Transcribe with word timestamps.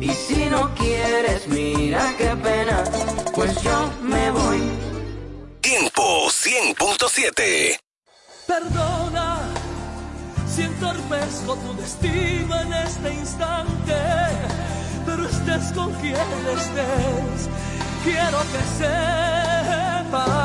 Y 0.00 0.08
si 0.10 0.46
no 0.46 0.74
quieres, 0.74 1.46
mira 1.48 2.14
qué 2.18 2.34
pena, 2.36 2.82
pues 3.34 3.60
yo 3.62 3.90
me 4.02 4.30
voy. 4.30 4.62
Tiempo 5.60 6.28
100.7 6.28 7.78
Perdona 8.46 9.38
si 10.54 10.62
entorpezco 10.62 11.56
tu 11.56 11.74
destino 11.76 12.60
en 12.60 12.72
este 12.74 13.14
instante, 13.14 13.96
pero 15.06 15.26
estés 15.26 15.72
con 15.72 15.92
quien 15.94 16.16
estés, 16.56 17.48
quiero 18.04 18.38
que 18.52 18.62
sepas 18.78 20.41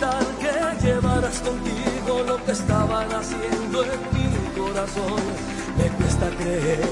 que 0.00 0.86
llevaras 0.86 1.40
contigo 1.40 2.24
lo 2.26 2.42
que 2.44 2.52
estaban 2.52 3.12
haciendo 3.12 3.84
en 3.84 4.00
mi 4.14 4.58
corazón. 4.58 5.20
Me 5.76 5.88
cuesta 5.90 6.30
creer 6.38 6.88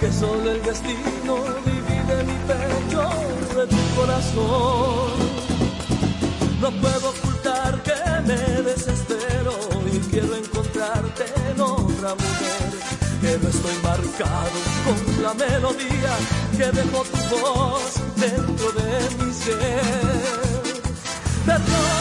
que 0.00 0.12
solo 0.12 0.50
el 0.50 0.62
destino 0.62 1.36
divide 1.64 2.24
mi 2.24 2.38
pecho 2.48 3.08
de 3.54 3.66
tu 3.68 3.94
corazón. 3.94 5.38
No 6.60 6.70
puedo 6.80 7.10
ocultar 7.10 7.80
que 7.84 7.94
me 8.26 8.62
desespero 8.62 9.52
y 9.92 9.98
quiero 10.10 10.34
encontrarte 10.34 11.26
en 11.50 11.60
otra 11.60 12.14
mujer. 12.14 12.70
Pero 13.20 13.48
estoy 13.48 13.76
marcado 13.84 14.58
con 14.84 15.22
la 15.22 15.34
melodía 15.34 16.12
que 16.56 16.66
dejó 16.72 17.04
tu 17.04 17.36
voz 17.38 17.94
dentro 18.16 18.72
de 18.72 19.24
mi 19.24 19.32
ser. 19.32 20.42
Perdón. 21.46 21.97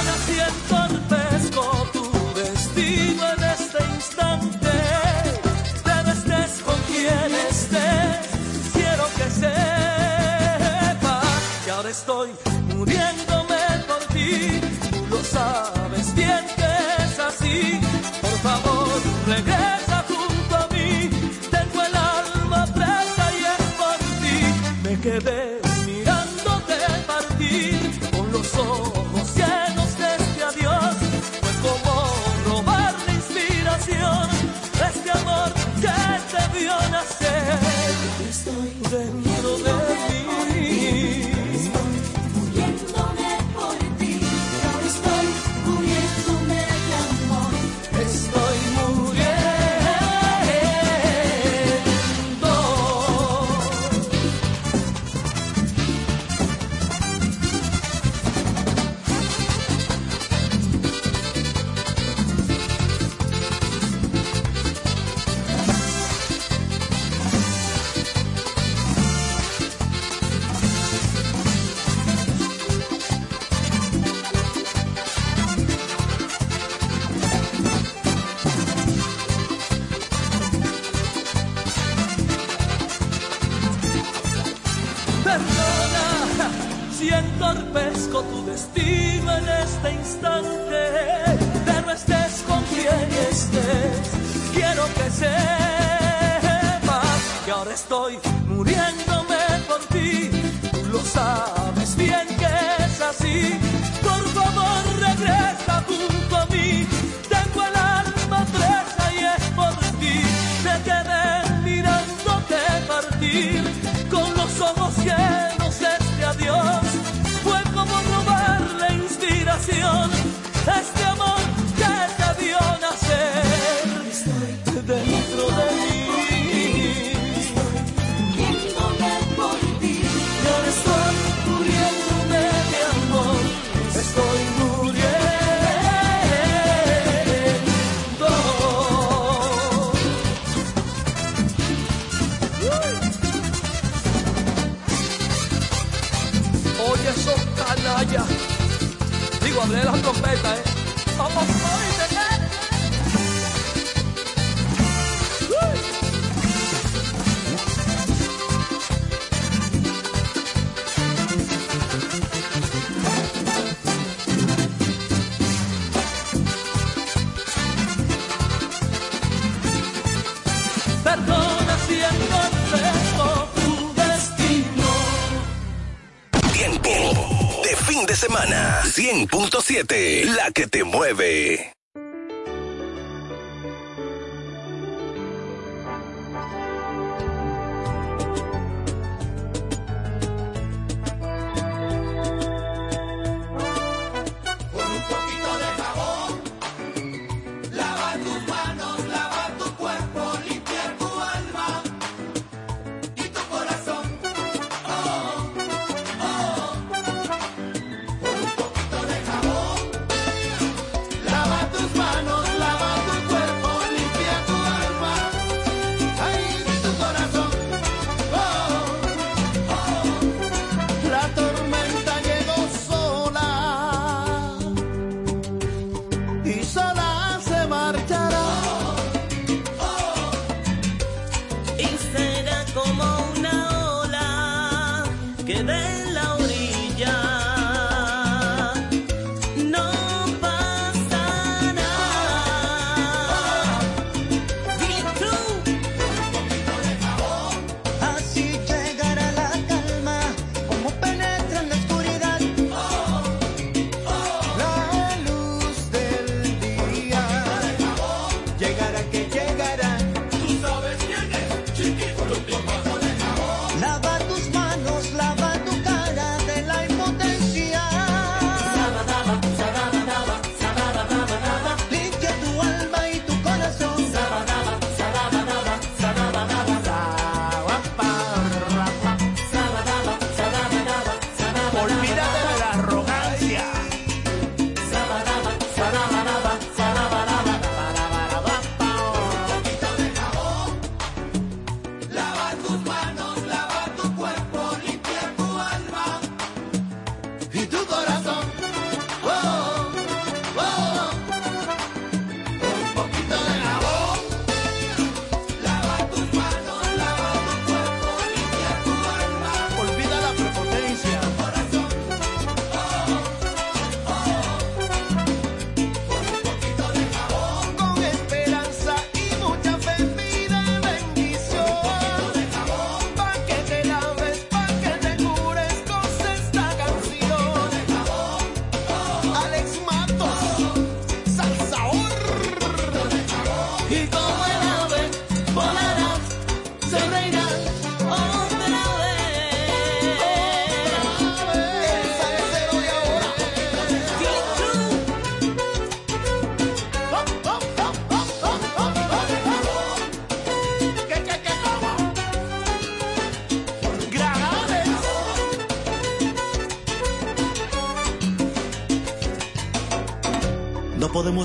La 180.25 180.51
que 180.51 180.67
te 180.67 180.83
mueve. 180.83 181.67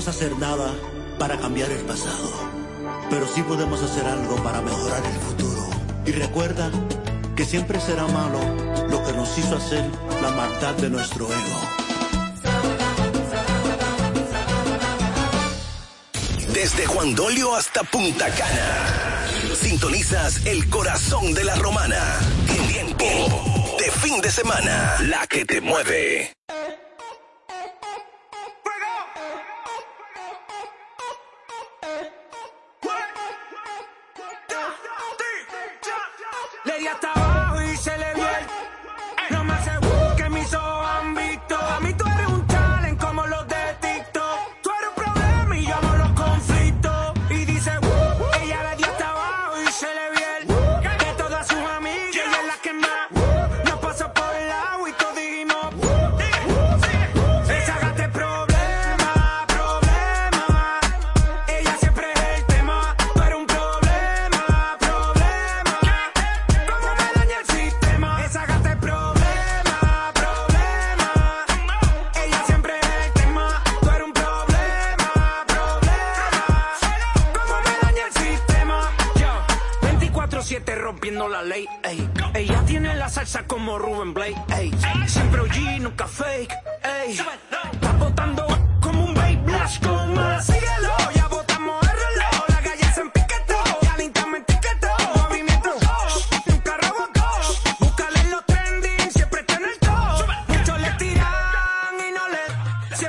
podemos 0.03 0.21
hacer 0.21 0.37
nada 0.37 0.73
para 1.17 1.37
cambiar 1.37 1.71
el 1.71 1.81
pasado, 1.85 2.29
pero 3.09 3.25
sí 3.25 3.41
podemos 3.41 3.81
hacer 3.81 4.05
algo 4.05 4.35
para 4.43 4.59
mejorar 4.61 5.01
el 5.05 5.19
futuro. 5.19 5.69
Y 6.05 6.11
recuerda 6.11 6.69
que 7.37 7.45
siempre 7.45 7.79
será 7.79 8.05
malo 8.07 8.39
lo 8.89 9.01
que 9.03 9.13
nos 9.13 9.37
hizo 9.37 9.55
hacer 9.55 9.85
la 10.21 10.31
maldad 10.31 10.73
de 10.75 10.89
nuestro 10.89 11.27
ego. 11.27 11.61
Desde 16.53 16.85
Juan 16.85 17.15
Dolio 17.15 17.55
hasta 17.55 17.83
Punta 17.83 18.27
Cana, 18.29 19.55
sintonizas 19.55 20.45
el 20.45 20.69
corazón 20.69 21.33
de 21.33 21.45
la 21.45 21.55
romana. 21.55 22.19
En 22.49 22.67
tiempo 22.67 23.75
de 23.79 23.89
fin 23.89 24.19
de 24.19 24.29
semana, 24.29 24.97
la 25.07 25.25
que 25.27 25.45
te 25.45 25.61
mueve. 25.61 26.32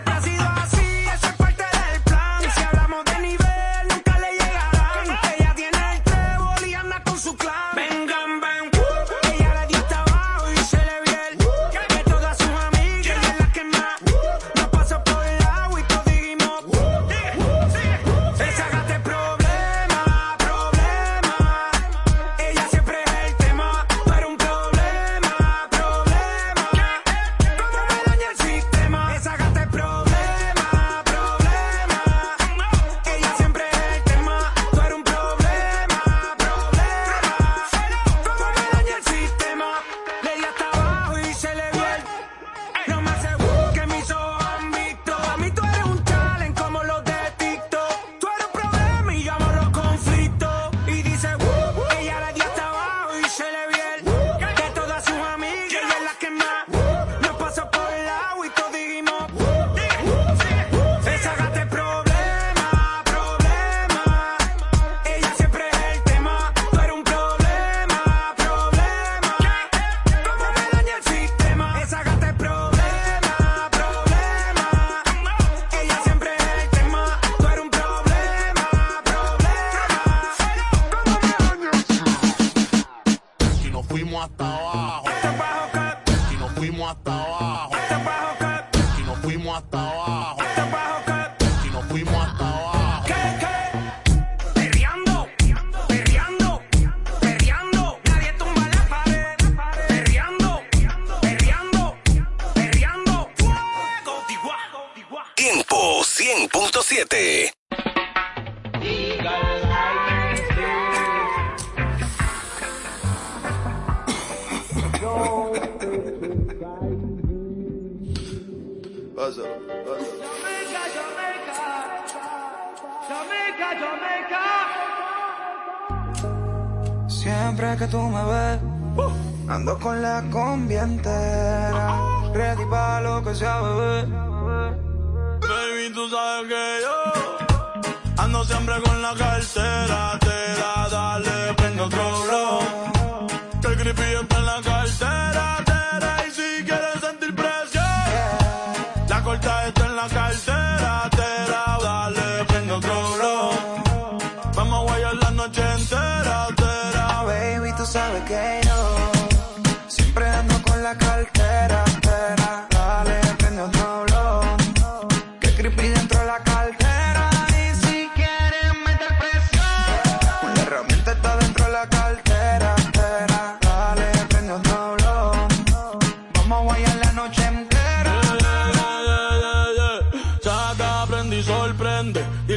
siempre 0.05 0.15
ha 0.15 0.21
sido 0.21 0.43
así. 0.43 0.84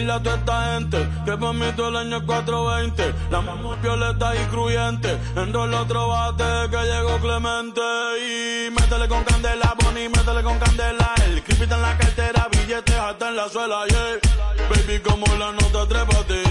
decirle 0.07 0.13
a 0.13 0.19
toda 0.19 0.35
esta 0.37 0.73
gente 0.73 1.09
que 1.25 1.37
para 1.37 1.53
mí 1.53 1.65
todo 1.75 1.89
el 1.89 1.95
año 1.97 2.17
es 2.17 2.23
420. 2.23 3.13
La 3.29 3.41
mamá 3.41 3.75
violeta 3.81 4.35
y 4.35 4.39
cruyente. 4.47 5.17
Entró 5.35 5.65
el 5.65 5.73
otro 5.73 6.07
bate 6.07 6.69
que 6.69 6.77
llegó 6.77 7.17
Clemente. 7.19 7.81
Y 8.21 8.71
métele 8.71 9.07
con 9.07 9.23
candela, 9.23 9.75
Bonnie, 9.83 10.09
métele 10.09 10.43
con 10.43 10.57
candela. 10.59 11.13
El 11.25 11.43
creepy 11.43 11.63
está 11.63 11.75
en 11.75 11.81
la 11.81 11.97
cartera, 11.97 12.47
billetes 12.51 12.95
hasta 12.95 13.29
en 13.29 13.35
la 13.35 13.49
suela, 13.49 13.85
yeah. 13.87 14.19
Baby, 14.69 14.99
como 14.99 15.25
la 15.35 15.51
nota, 15.51 15.87
trépate. 15.87 16.43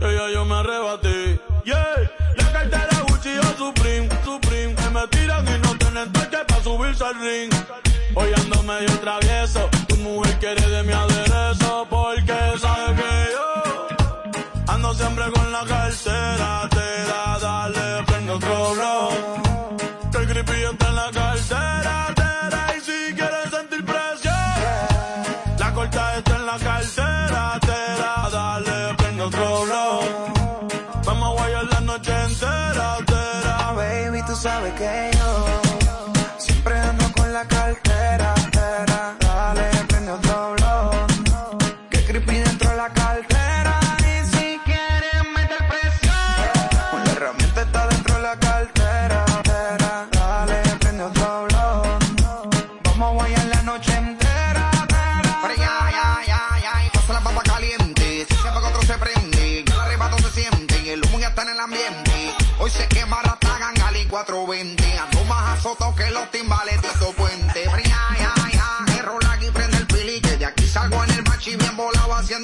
Ella 0.00 0.30
yo 0.32 0.44
me 0.44 0.54
arrebaté, 0.54 1.40
yeah. 1.64 2.10
La 2.36 2.52
cartera 2.52 3.04
Gucci 3.08 3.36
o 3.38 3.56
Supreme, 3.56 4.08
Supreme. 4.24 4.74
Que 4.74 4.90
me 4.90 5.06
tiran 5.08 5.46
y 5.48 5.58
no 5.58 5.76
tienen 5.76 6.12
toque 6.12 6.38
para 6.46 6.62
subirse 6.62 7.04
al 7.04 7.14
ring. 7.20 7.87
Hoy 8.20 8.32
ando 8.36 8.62
medio 8.64 8.98
travieso. 8.98 9.68
Tu 9.86 9.96
mujer 9.96 10.36
quiere 10.40 10.68
de 10.68 10.82
mi 10.82 10.92
aderezo 10.92 11.86
porque 11.88 12.38
sabe 12.58 12.96
que 12.96 13.12
yo 13.34 13.50
ando 14.66 14.92
siempre 14.94 15.30
con 15.30 15.52
la 15.52 15.64
cartera. 15.64 16.68
Te 16.68 16.88
da, 17.10 17.38
dale, 17.40 18.04
prendo 18.06 18.34
otro 18.34 18.74
blow. 18.74 19.08
Que 20.10 20.18
el 20.18 20.26
creepy 20.30 20.64
está 20.72 20.88
en 20.88 20.96
la 20.96 21.10
cartera. 21.12 22.17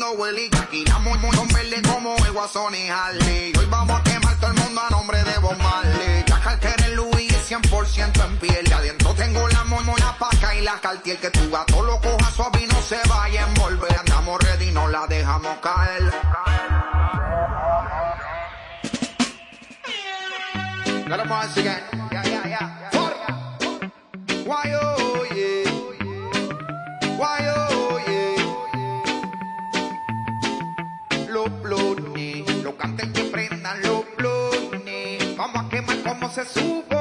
Haciendo 0.04 0.22
willy. 0.22 0.50
Aquí 0.60 0.84
damos 0.84 1.18
con 1.18 1.48
verde 1.48 1.82
como 1.82 2.16
el 2.16 2.32
guasón 2.32 2.74
y 2.74 2.88
Harley. 2.88 3.52
Hoy 3.58 3.66
vamos 3.66 4.00
a 4.00 4.02
quemar 4.02 4.36
todo 4.36 4.50
el 4.50 4.56
mundo 4.56 4.80
a 4.80 4.90
nombre 4.90 5.22
de 5.22 5.38
Bob 5.38 5.56
Marley. 5.58 6.24
Ya 6.26 6.40
Carter 6.40 6.74
el 6.86 6.94
Louis 6.96 7.32
es 7.32 7.50
100% 7.50 8.24
en 8.24 8.38
piel. 8.38 8.64
De 8.64 8.74
adentro 8.74 9.14
tengo 9.14 9.48
la 9.48 9.64
mormona 9.64 10.16
paca 10.18 10.54
y 10.54 10.62
la 10.62 10.80
cartier 10.80 11.18
que 11.18 11.30
tu 11.30 11.50
gato 11.50 11.82
lo 11.82 12.00
coja 12.00 12.30
suave 12.32 12.62
y 12.62 12.82
se 12.82 12.98
vaya 13.08 13.44
a 13.44 13.48
envolver. 13.48 13.98
Andamos 13.98 14.40
ready, 14.42 14.70
no 14.72 14.88
la 14.88 15.06
dejamos 15.06 15.58
caer. 15.58 16.02
Let 21.06 21.20
'em 21.20 21.30
once 21.30 21.60
again. 21.60 21.93
Canten 32.84 33.12
que 33.14 33.24
prendan 33.24 33.80
los 33.80 34.04
blones. 34.18 35.36
Vamos 35.38 35.64
a 35.64 35.68
quemar 35.70 36.02
como 36.02 36.28
se 36.28 36.44
supone. 36.44 36.93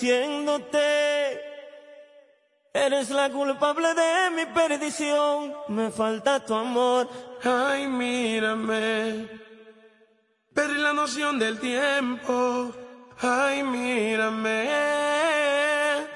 Mueve. 0.00 0.22
maldiciéndote. 0.22 1.40
Eres 2.74 3.10
la 3.10 3.28
culpable 3.30 3.88
de 3.94 4.30
mi 4.34 4.46
perdición. 4.46 5.52
Me 5.68 5.90
falta 5.90 6.44
tu 6.44 6.54
amor. 6.54 7.08
Ay, 7.44 7.86
mírame. 7.86 9.28
Perdí 10.54 10.80
la 10.80 10.92
noción 10.94 11.38
del 11.38 11.58
tiempo. 11.58 12.72
Ay, 13.20 13.62
mírame. 13.62 14.68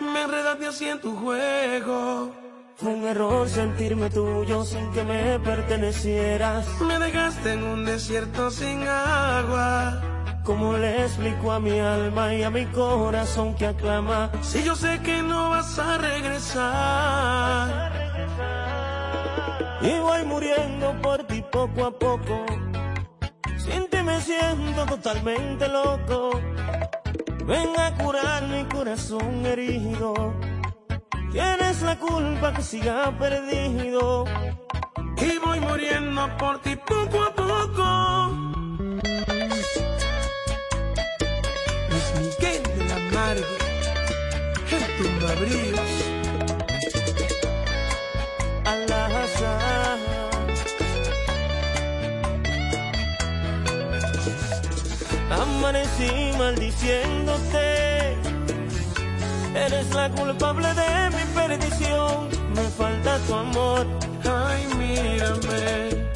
Me 0.01 0.23
enredaste 0.23 0.67
así 0.67 0.89
en 0.89 1.01
tu 1.01 1.15
juego. 1.17 2.35
Fue 2.77 2.91
un 2.91 3.05
error 3.05 3.49
sentirme 3.49 4.11
tuyo 4.11 4.65
sin 4.65 4.93
que 4.93 5.03
me 5.03 5.39
pertenecieras. 5.41 6.67
Me 6.81 6.99
dejaste 6.99 7.53
en 7.53 7.62
un 7.62 7.85
desierto 7.85 8.51
sin 8.51 8.83
agua. 8.87 10.16
¿Cómo 10.47 10.75
le 10.75 11.03
explico 11.03 11.51
a 11.51 11.59
mi 11.59 11.81
alma 11.81 12.33
y 12.33 12.45
a 12.45 12.51
mi 12.51 12.67
corazón 12.67 13.57
que 13.57 13.67
aclama? 13.67 14.31
Si 14.43 14.63
yo 14.63 14.77
sé 14.77 15.01
que 15.03 15.21
no 15.21 15.51
vas 15.51 15.77
a 15.77 15.99
regresar. 15.99 17.93
Y 19.83 19.99
voy 19.99 20.25
muriendo 20.25 20.95
por 21.03 21.25
ti 21.25 21.43
poco 21.51 21.87
a 21.87 21.91
poco. 21.91 22.47
Sin 23.59 23.89
ti 23.91 24.01
me 24.05 24.21
siento 24.21 24.87
totalmente 24.87 25.67
loco. 25.67 26.41
Ven 27.45 27.71
a 27.77 27.93
curar 27.97 28.47
mi 28.47 28.65
corazón 28.67 29.45
herido. 29.45 30.33
Tienes 31.33 31.83
la 31.83 31.99
culpa 31.99 32.53
que 32.53 32.63
siga 32.63 33.11
perdido. 33.19 34.25
Y 35.17 35.39
voy 35.45 35.59
muriendo 35.59 36.29
por 36.39 36.61
ti 36.61 36.77
poco 36.77 37.25
a 37.25 37.35
poco. 37.35 38.46
El 45.27 45.39
tumbabríos. 45.39 45.81
Al 48.65 48.93
azar. 48.93 49.99
Amanecí 55.31 56.33
maldiciéndote. 56.39 58.17
Eres 59.55 59.95
la 59.95 60.11
culpable 60.11 60.69
de 60.75 61.11
mi 61.17 61.25
perdición. 61.35 62.29
Me 62.55 62.62
falta 62.79 63.19
tu 63.27 63.35
amor. 63.35 63.87
Ay, 64.25 64.67
mírame. 64.79 66.11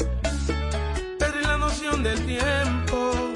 Perdí 1.18 1.42
la 1.42 1.56
noción 1.58 2.02
del 2.02 2.26
tiempo. 2.26 3.29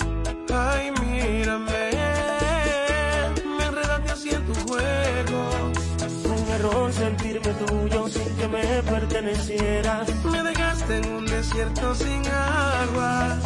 Que 8.45 8.49
me 8.49 8.83
pertenecieras. 8.83 10.09
Me 10.25 10.43
dejaste 10.43 10.99
en 10.99 11.13
un 11.15 11.27
desierto 11.27 11.95
sin 11.95 12.23
agua. 12.27 13.39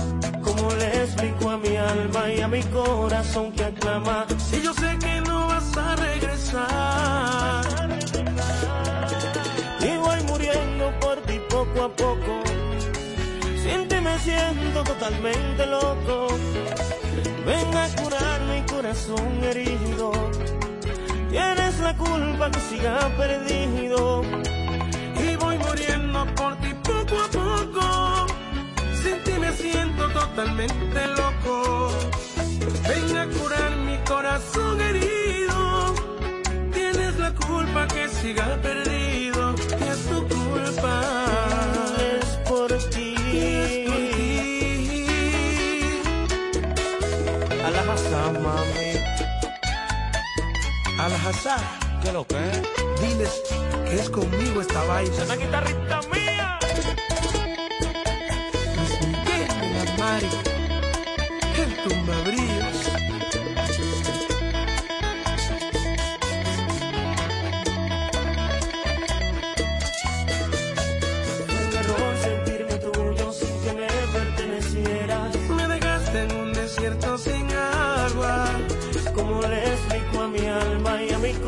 ¿Cómo 0.42 0.70
le 0.74 1.02
explico 1.04 1.50
a 1.50 1.58
mi 1.58 1.76
alma 1.76 2.32
y 2.32 2.40
a 2.40 2.48
mi 2.48 2.62
corazón 2.64 3.52
que 3.52 3.64
aclama? 3.64 4.26
Si 4.38 4.60
yo 4.62 4.72
sé 4.74 4.98
que 4.98 5.20
no 5.20 5.46
vas 5.46 5.76
a 5.76 5.96
regresar. 5.96 7.64
Y 9.80 9.96
voy 9.98 10.20
muriendo 10.26 10.90
por 11.00 11.16
ti 11.26 11.40
poco 11.48 11.84
a 11.84 11.88
poco. 11.90 12.42
Sin 13.62 13.86
ti 13.88 14.00
me 14.00 14.18
siento 14.18 14.82
totalmente 14.82 15.66
loco. 15.66 16.28
Ven 17.46 17.74
a 17.76 17.88
curar 18.02 18.40
mi 18.50 18.62
corazón 18.62 19.44
herido. 19.44 20.10
Tienes 21.30 21.78
la 21.80 21.96
culpa 21.96 22.50
que 22.50 22.60
siga 22.60 22.98
perdido. 23.16 24.22
Muriendo 25.58 26.26
por 26.34 26.56
ti 26.62 26.72
poco 26.82 27.14
a 27.20 27.28
poco. 27.28 28.26
Sin 29.02 29.22
ti 29.24 29.32
me 29.40 29.52
siento 29.52 30.08
totalmente 30.10 30.28
totalmente 30.38 31.06
loco. 31.16 31.90
Ven 32.86 33.16
a 33.16 33.26
curar 33.26 33.76
mi 33.88 33.96
corazón 34.06 34.80
herido. 34.80 35.94
Tienes 36.72 37.18
la 37.18 37.34
culpa 37.34 37.88
que 37.88 38.08
siga 38.08 38.56
perdido. 38.62 39.54
Y 39.80 39.84
es 39.88 40.00
tu 40.06 40.28
culpa. 40.28 40.94
Es 41.98 42.26
por 42.48 42.68
ti. 42.92 43.14
Es 43.32 43.72
por 43.88 44.00
ti. 44.14 45.06
Alhazá, 47.66 48.22
mami. 48.44 48.90
Alhazá, 51.00 51.56
¿Qué 52.02 52.12
lo 52.12 52.26
que 52.26 52.36
es? 52.36 52.78
diles 53.00 53.42
que 53.86 53.94
es 53.96 54.10
conmigo 54.10 54.60
esta 54.60 54.82
vaina. 54.84 55.24
Una 55.24 55.36
guitarrita 55.36 56.00
mía. 56.12 56.58
Luis 58.76 59.00
Miguel 59.06 59.48
de 59.60 59.84
la 59.84 59.96
Mari, 59.98 60.28
el 61.56 61.88
tumbabríos. 61.88 62.97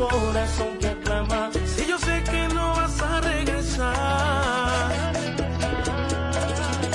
Corazón 0.07 0.77
que 0.79 0.87
aclama. 0.87 1.51
Si 1.65 1.85
yo 1.85 1.97
sé 1.99 2.23
que 2.23 2.47
no 2.53 2.73
vas 2.73 3.01
a 3.01 3.21
regresar. 3.21 4.91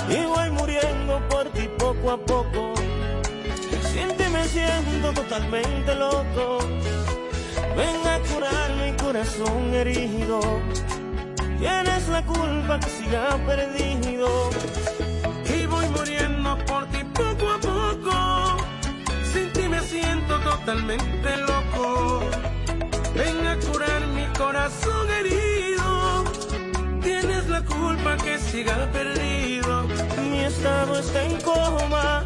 Y 0.09 0.25
voy 0.25 0.51
muriendo 0.51 1.21
por 1.29 1.45
ti 1.51 1.69
poco 1.79 2.11
a 2.11 2.19
poco. 2.19 2.75
Sin 3.93 4.09
ti 4.17 4.25
me 4.31 4.45
siento 4.45 5.13
totalmente 5.13 5.95
loco. 5.95 6.59
Ven 7.77 8.01
a 8.15 8.19
curar 8.29 8.71
mi 8.83 8.93
corazón 8.97 9.75
herido. 9.75 10.41
Tienes 11.59 12.09
la 12.09 12.23
culpa 12.25 12.81
que 12.81 12.91
siga 12.91 13.39
perdido. 13.47 14.51
Y 15.55 15.67
voy 15.67 15.89
muriendo 15.89 16.59
por 16.67 16.87
ti 16.87 17.03
poco 17.15 17.45
a 17.57 17.59
poco. 17.59 18.57
Sin 19.33 19.53
ti 19.53 19.69
me 19.69 19.81
siento 19.81 20.39
totalmente 20.41 21.37
loco. 21.39 21.46
Corazón 24.39 25.11
herido. 25.11 26.25
Tienes 27.03 27.49
la 27.49 27.63
culpa 27.63 28.17
que 28.17 28.39
siga 28.39 28.75
perdido. 28.93 29.87
Mi 30.31 30.41
estado 30.41 30.99
está 30.99 31.25
en 31.25 31.41
coma. 31.41 32.25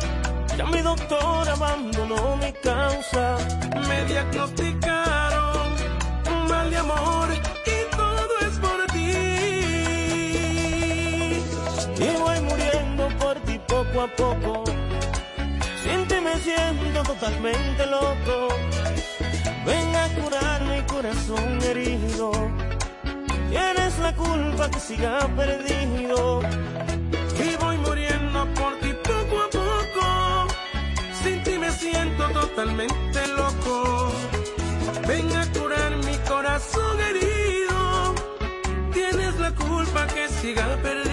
Ya 0.56 0.66
mi 0.66 0.80
doctor 0.82 1.48
abandonó 1.48 2.36
mi 2.36 2.52
causa. 2.52 3.38
Me 3.88 4.04
diagnosticaron 4.04 5.68
mal 6.48 6.70
de 6.70 6.76
amor 6.76 7.28
y 7.32 7.40
todo 7.96 8.32
es 8.46 8.58
por 8.58 8.86
ti. 8.92 9.12
Y 12.04 12.16
voy 12.18 12.40
muriendo 12.40 13.08
por 13.18 13.36
ti 13.40 13.60
poco 13.66 14.02
a 14.02 14.08
poco. 14.08 14.64
Sin 15.82 16.06
ti 16.08 16.16
me 16.20 16.36
siento 16.40 17.02
totalmente 17.02 17.86
loco. 17.86 18.48
Ven 19.66 19.94
a 19.94 20.08
curar 20.20 20.62
mi 20.64 20.79
corazón 21.00 21.58
herido. 21.62 22.30
Tienes 23.48 23.98
la 24.00 24.14
culpa 24.14 24.70
que 24.70 24.80
siga 24.80 25.18
perdido. 25.34 26.42
Y 27.42 27.56
voy 27.56 27.78
muriendo 27.78 28.40
por 28.54 28.72
ti 28.80 28.92
poco 29.08 29.36
a 29.46 29.48
poco. 29.60 30.06
Sin 31.22 31.42
ti 31.42 31.58
me 31.58 31.70
siento 31.70 32.28
totalmente 32.40 33.26
loco. 33.28 34.12
Ven 35.08 35.34
a 35.34 35.46
curar 35.52 35.96
mi 36.04 36.16
corazón 36.28 37.00
herido. 37.08 38.14
Tienes 38.92 39.40
la 39.40 39.54
culpa 39.54 40.06
que 40.06 40.28
siga 40.28 40.66
perdido. 40.82 41.09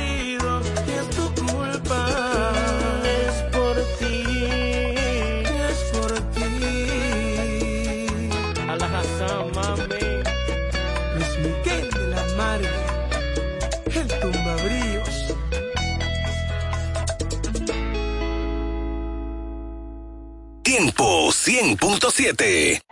100.7. 21.77 22.86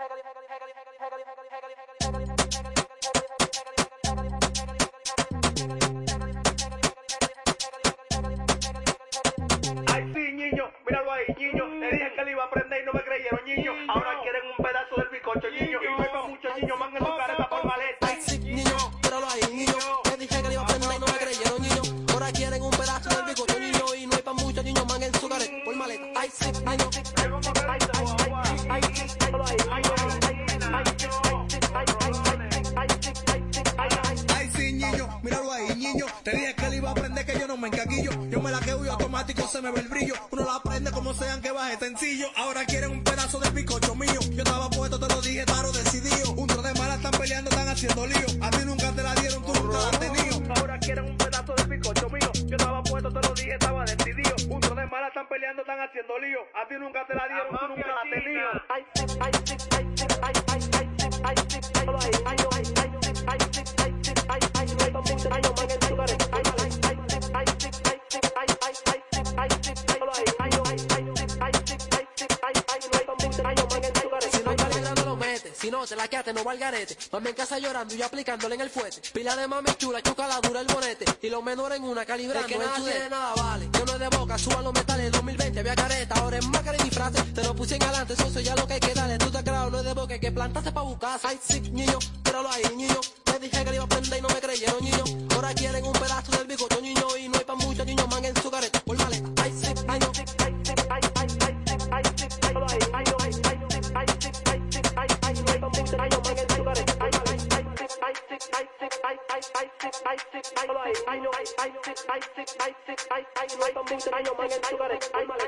Mami 77.11 77.29
en 77.29 77.35
casa 77.35 77.59
llorando 77.59 77.93
y 77.93 77.97
yo 77.97 78.05
aplicándole 78.05 78.55
en 78.55 78.61
el 78.61 78.69
fuete. 78.69 79.01
Pila 79.13 79.35
de 79.35 79.47
mami 79.47 79.71
chula, 79.77 80.01
chuca 80.01 80.27
la 80.27 80.39
dura 80.41 80.61
el 80.61 80.67
bonete. 80.67 81.05
Y 81.21 81.29
los 81.29 81.43
menores 81.43 81.77
en 81.77 81.83
una 81.85 82.05
calibrando. 82.05 82.47
que 82.47 82.57
nada 82.57 82.75
tiene 82.75 83.09
nada 83.09 83.33
vale. 83.35 83.69
Yo 83.73 83.85
no 83.85 83.93
es 83.93 83.99
de 83.99 84.09
boca, 84.09 84.37
suban 84.37 84.63
los 84.63 84.73
metales. 84.73 85.11
2020 85.11 85.59
había 85.59 85.75
careta, 85.75 86.15
ahora 86.15 86.37
es 86.37 86.45
más 86.47 86.61
cara 86.61 86.77
y 86.77 86.89
frase. 86.89 87.21
Te 87.33 87.43
lo 87.43 87.55
puse 87.55 87.75
en 87.75 87.83
adelante, 87.83 88.13
eso 88.13 88.39
ya 88.39 88.55
lo 88.55 88.67
que 88.67 88.73
hay 88.73 88.79
que 88.79 88.93
darle. 88.93 89.17
Tú 89.17 89.31
te 89.31 89.43
creas, 89.43 89.71
no 89.71 89.79
es 89.79 89.85
de 89.85 89.93
boca, 89.93 90.19
que 90.19 90.31
plantaste 90.31 90.71
pa' 90.71 90.81
buscar. 90.81 91.19
Ay, 91.23 91.39
sí, 91.47 91.61
niño, 91.61 91.97
míralo 92.25 92.49
ahí, 92.51 92.63
niño. 92.75 92.99
Te 93.23 93.39
dije 93.39 93.63
que 93.63 93.69
le 93.69 93.75
iba 93.75 93.85
a 93.85 93.87
prender 93.87 94.19
y 94.19 94.21
no 94.21 94.29
me 94.29 94.39
creyeron, 94.39 94.83
niño. 94.83 95.03
Ahora 95.35 95.53
quieren 95.53 95.83
un 95.85 95.93
pedazo 95.93 96.31
del 96.31 96.47
bigote, 96.47 96.74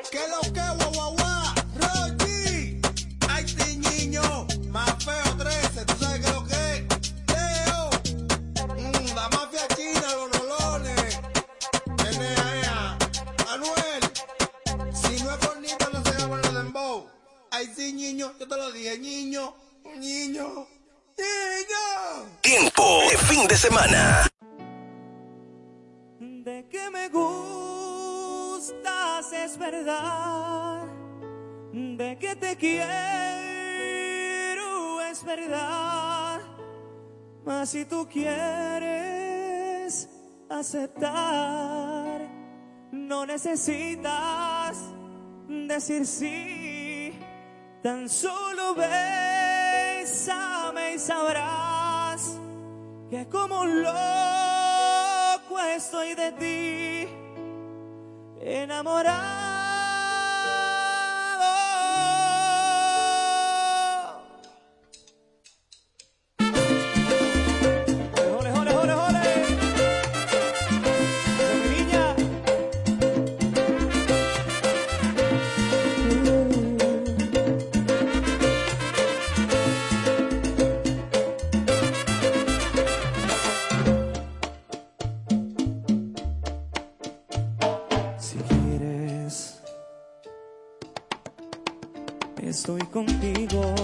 ¿Qué 0.10 0.28
lo 0.30 0.41
que, 0.52 0.62
guau, 0.96 1.15
guau? 1.15 1.54
Rochi. 1.76 2.82
Ay, 3.30 3.48
sí, 3.48 3.78
niño. 3.78 4.48
Más 4.70 5.04
feo 5.06 5.38
13, 5.38 5.86
¿tú 5.86 5.93
sabes 6.00 6.26
qué 6.26 6.32
lo 6.32 6.43
que? 6.46 6.88
Leo. 7.34 7.89
Mm, 8.76 9.15
la 9.15 9.30
mafia 9.30 9.67
china, 9.76 10.08
los 10.15 10.39
rolones. 10.39 11.20
NAEA. 12.17 12.98
Manuel. 13.46 14.04
Si 14.96 15.24
no 15.24 15.36
es 15.36 15.39
bonito, 15.48 15.89
no 15.93 16.04
se 16.04 16.17
llama 16.17 16.41
el 16.43 16.54
dembow. 16.54 17.08
Ay, 17.52 17.72
sí, 17.76 17.93
niño. 17.93 18.34
Yo 18.39 18.48
te 18.48 18.56
lo 18.56 18.72
dije, 18.72 18.98
niño. 18.98 19.54
Niño. 19.98 20.77
Tiempo 22.41 23.01
de 23.10 23.17
fin 23.17 23.47
de 23.47 23.58
semana. 23.58 24.27
De 26.19 26.67
que 26.69 26.91
me 26.91 27.10
gustas 27.10 29.34
es 29.34 29.58
verdad. 29.58 30.84
De 31.73 32.17
que 32.17 32.36
te 32.36 32.56
quiero 32.56 32.86
es 35.01 35.23
verdad. 35.23 36.39
Mas 37.45 37.71
si 37.71 37.84
tú 37.86 38.08
quieres 38.08 40.08
aceptar, 40.49 42.21
no 42.91 43.25
necesitas 43.25 44.77
decir 45.47 46.06
sí. 46.06 47.17
Tan 47.82 48.08
solo 48.08 48.75
besar 48.75 50.57
sabrás 51.00 52.38
que 53.10 53.28
como 53.28 53.62
un 53.62 53.84
loco 53.84 55.60
estoy 55.76 56.16
de 56.16 56.32
ti 56.34 57.08
enamorado. 58.42 59.37
estoy 92.50 92.82
contigo. 92.84 93.76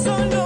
Eso 0.00 0.39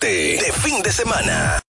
de 0.00 0.52
fin 0.62 0.82
de 0.82 0.92
semana. 0.92 1.61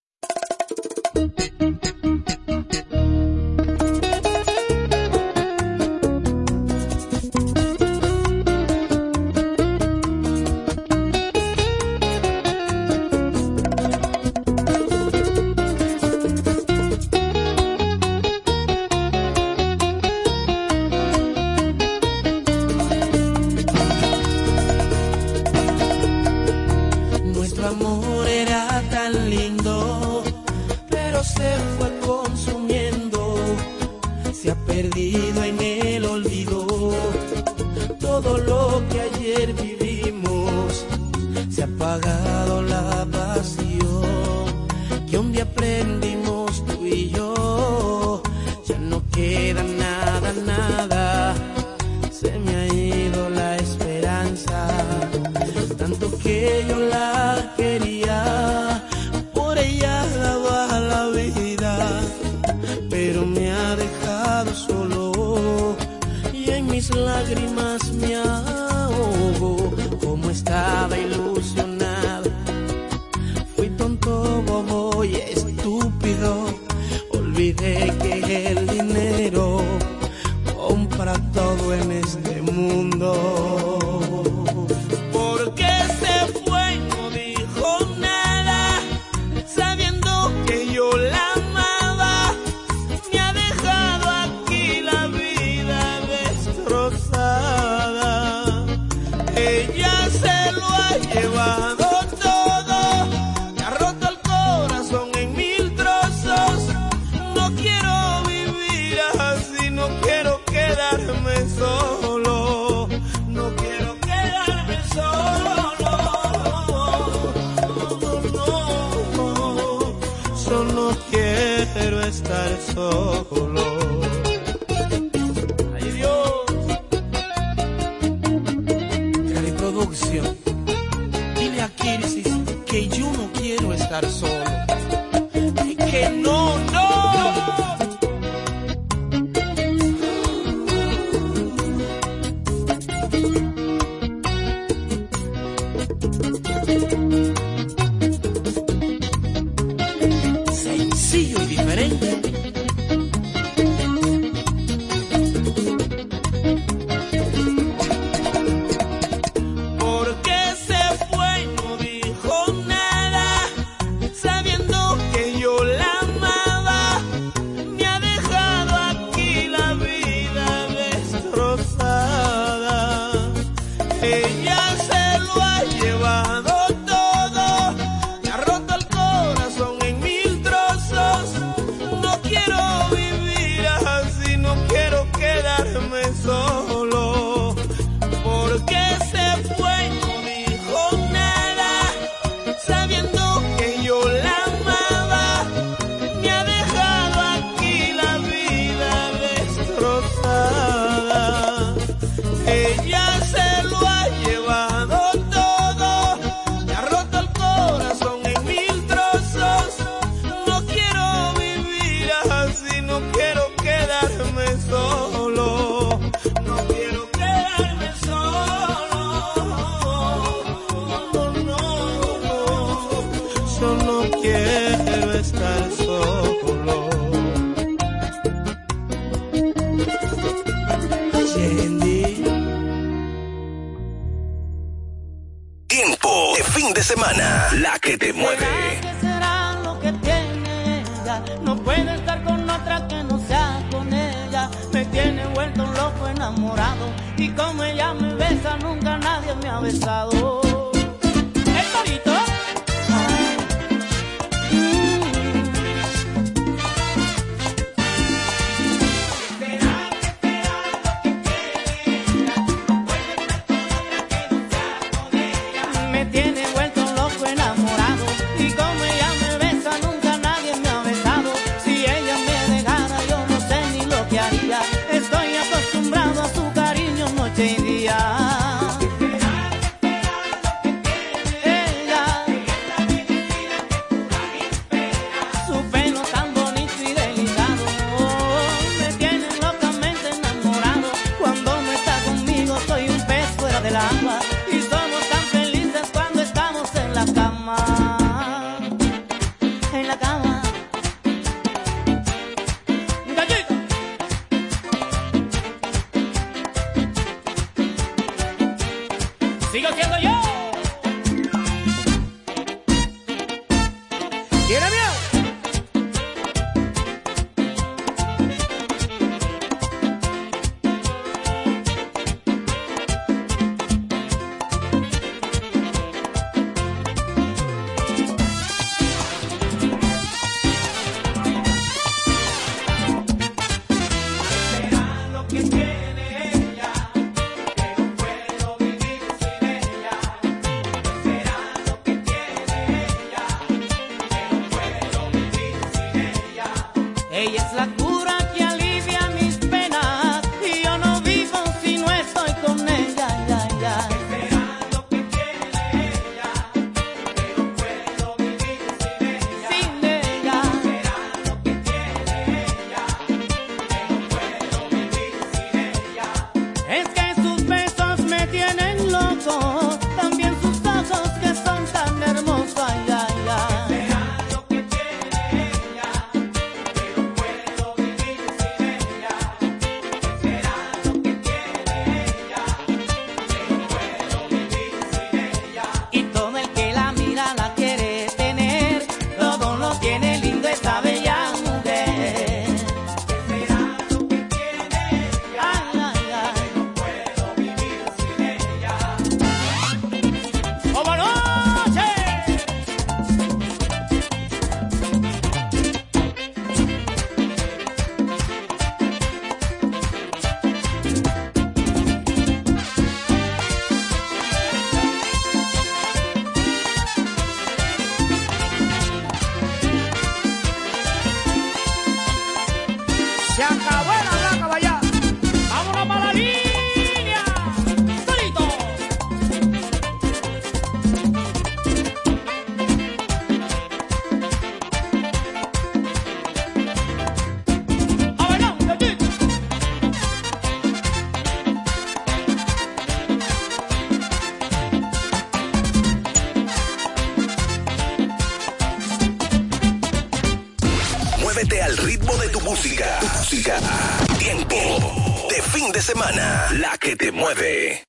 semana, 455.83 456.47
la 456.51 456.77
que 456.77 456.95
te 456.95 457.11
mueve. 457.11 457.82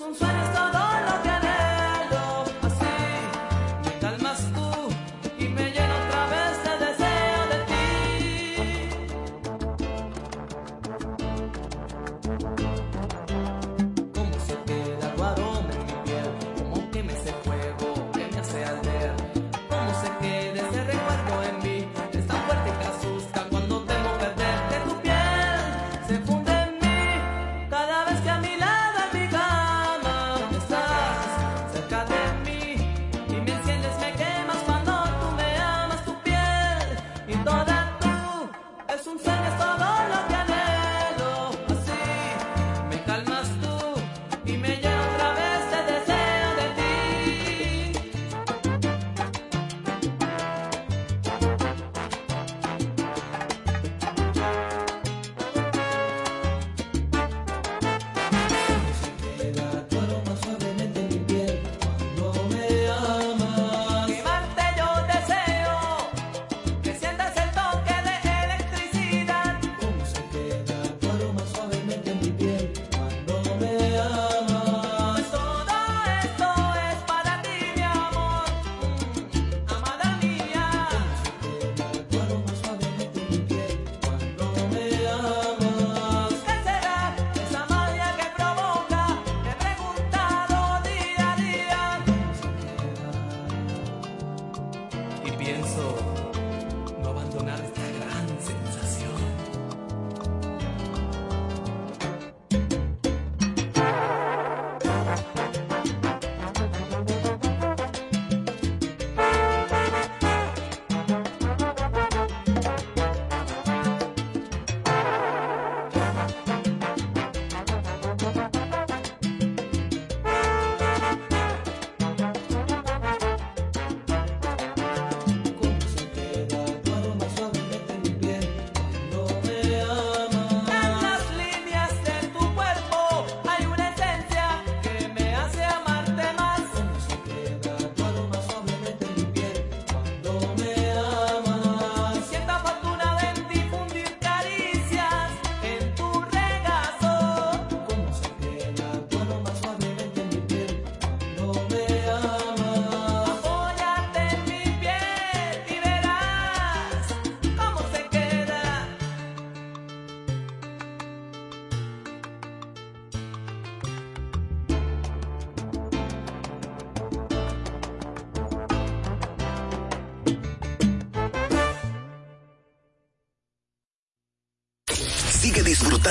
Son 0.00 0.14
sorry. 0.14 0.49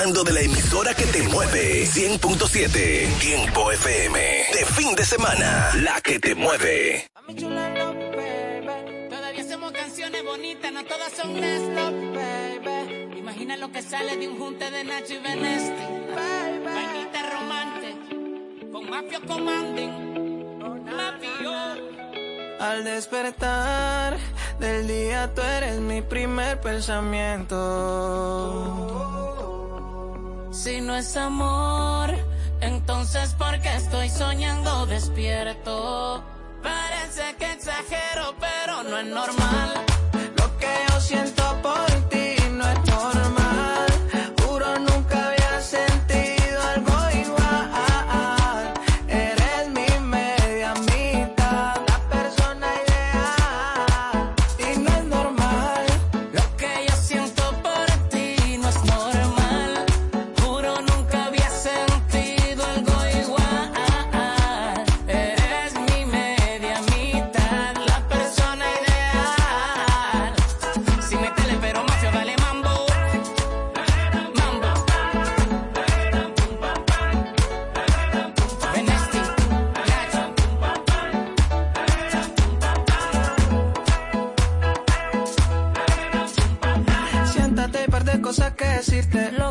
disfrutando 0.00 0.24
de 0.24 0.32
la 0.32 0.40
emisora 0.40 0.94
que 0.94 1.04
te 1.06 1.22
mueve. 1.22 1.84
100.7 1.84 3.18
Tiempo 3.18 3.70
FM. 3.70 4.18
De 4.52 4.64
fin 4.64 4.94
de 4.94 5.04
semana, 5.04 5.70
la 5.82 6.00
que 6.00 6.18
te 6.18 6.34
mueve. 6.34 7.06
Todavía 9.10 9.44
somos 9.44 9.72
canciones 9.72 10.24
bonitas, 10.24 10.72
no 10.72 10.84
todas 10.84 11.12
son 11.12 11.36
stop, 11.36 11.92
baby. 12.14 13.18
Imagina 13.18 13.56
lo 13.56 13.70
que 13.70 13.82
sale 13.82 14.16
de 14.16 14.28
un 14.28 14.38
junte 14.38 14.70
de 14.70 14.84
Nacho 14.84 15.14
y 15.14 15.18
Benesti. 15.18 15.84
Vainita 16.64 17.30
romante, 17.30 17.94
con 18.72 18.88
mafio 18.88 19.20
commanding. 19.26 19.90
Oh. 20.62 20.78
Al 22.60 22.84
despertar 22.84 24.18
del 24.58 24.86
día, 24.86 25.32
tú 25.34 25.42
eres 25.42 25.78
mi 25.80 26.02
primer 26.02 26.60
pensamiento. 26.60 27.56
Oh, 27.56 29.39
si 30.50 30.80
no 30.80 30.96
es 30.96 31.16
amor, 31.16 32.10
entonces 32.60 33.34
¿por 33.34 33.60
qué 33.60 33.76
estoy 33.76 34.08
soñando 34.10 34.84
despierto? 34.86 36.24
Parece 36.62 37.36
que 37.38 37.52
exagero, 37.52 38.34
pero 38.40 38.82
no 38.82 38.98
es 38.98 39.06
normal 39.06 39.74
lo 40.36 40.58
que 40.58 40.72
yo 40.88 41.00
siento 41.00 41.42
por 41.62 41.89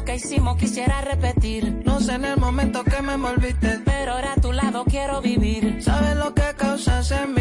que 0.09 0.15
hicimos 0.15 0.57
quisiera 0.57 1.01
repetir. 1.01 1.83
No 1.85 1.99
sé 1.99 2.13
en 2.15 2.25
el 2.25 2.37
momento 2.37 2.83
que 2.83 2.99
me 2.99 3.13
envolviste, 3.13 3.79
pero 3.85 4.13
ahora 4.13 4.33
a 4.33 4.41
tu 4.41 4.51
lado 4.51 4.83
quiero 4.85 5.21
vivir. 5.21 5.83
¿Sabes 5.83 6.15
lo 6.15 6.33
que 6.33 6.55
causas 6.57 7.11
en 7.11 7.35
mí? 7.35 7.38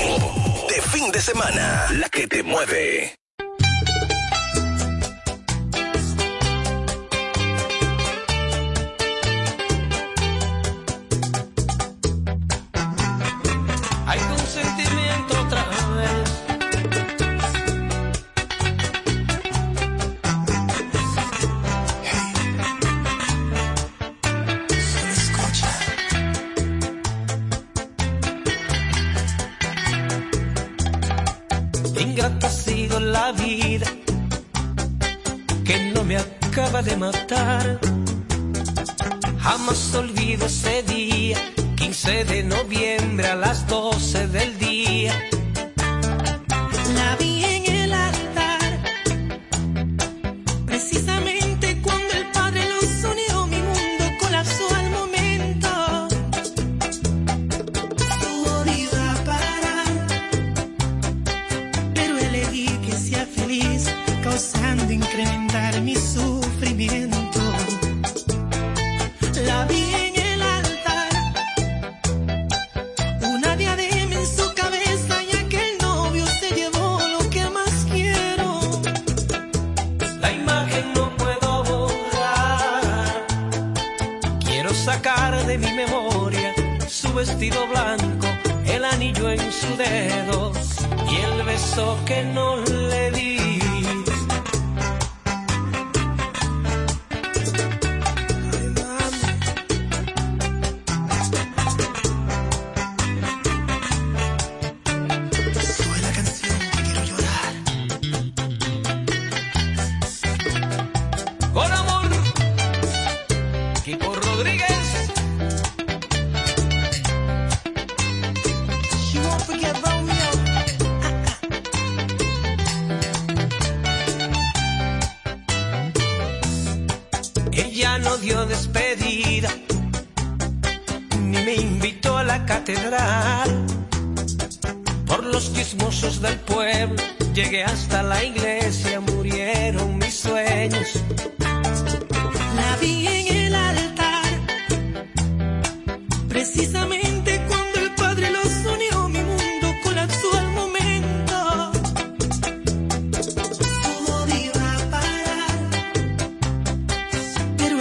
de 0.68 0.82
fin 0.82 1.10
de 1.12 1.20
semana. 1.20 1.86
La 1.92 2.08
que 2.08 2.26
te 2.26 2.42
mueve. 2.42 3.19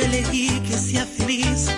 Pero 0.09 0.23
elegí 0.23 0.59
que 0.61 0.77
sea 0.77 1.05
feliz, 1.05 1.69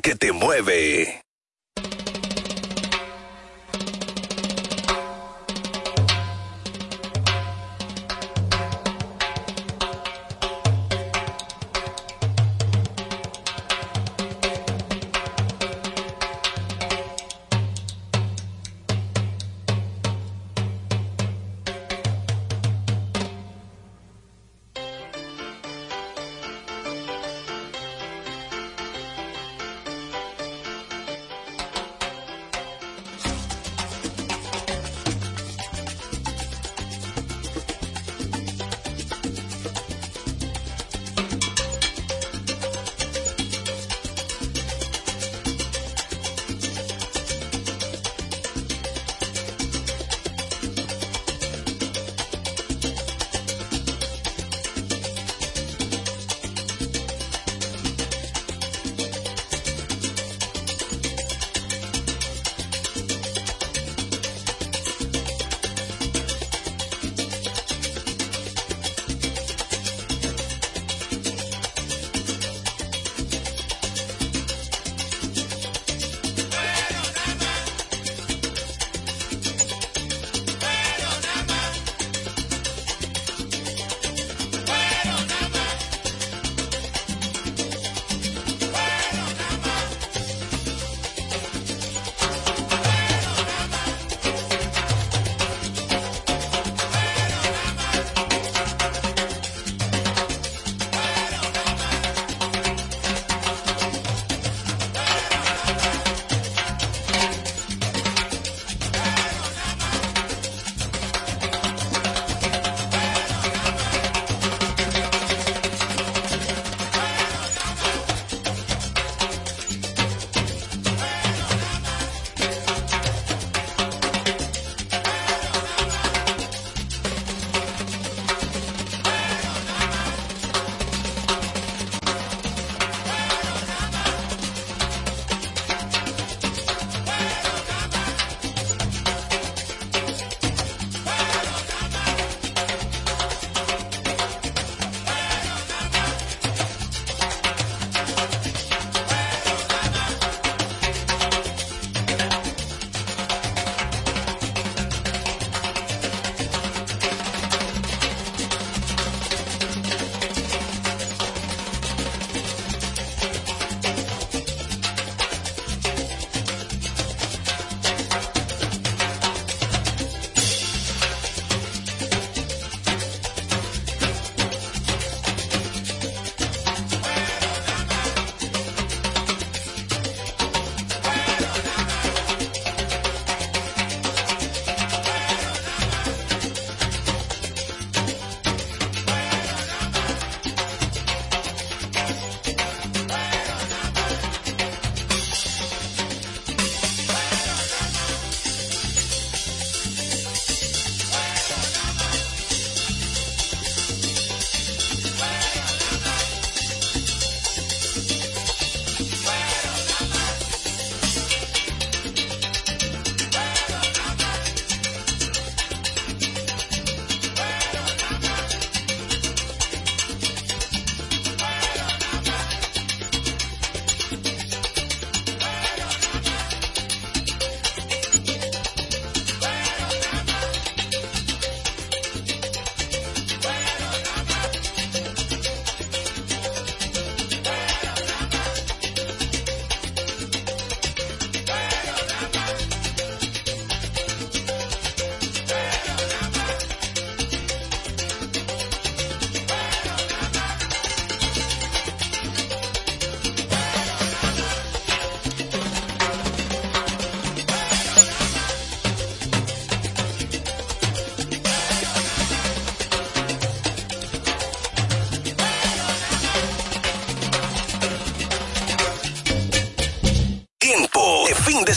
que 0.00 0.14
te 0.14 0.32
mueve. 0.32 1.17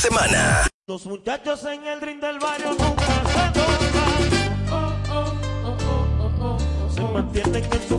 semana. 0.01 0.67
Los 0.87 1.05
muchachos 1.05 1.63
en 1.65 1.85
el 1.85 2.01
ring 2.01 2.19
del 2.19 2.39
barrio 2.39 2.71
nunca 2.71 3.05
se 3.05 3.59
tocan. 3.59 4.71
Oh, 4.71 4.93
oh, 5.13 5.77
oh, 6.41 6.89
se 6.89 7.01
mantienen 7.01 7.63
en 7.63 7.87
su 7.87 7.97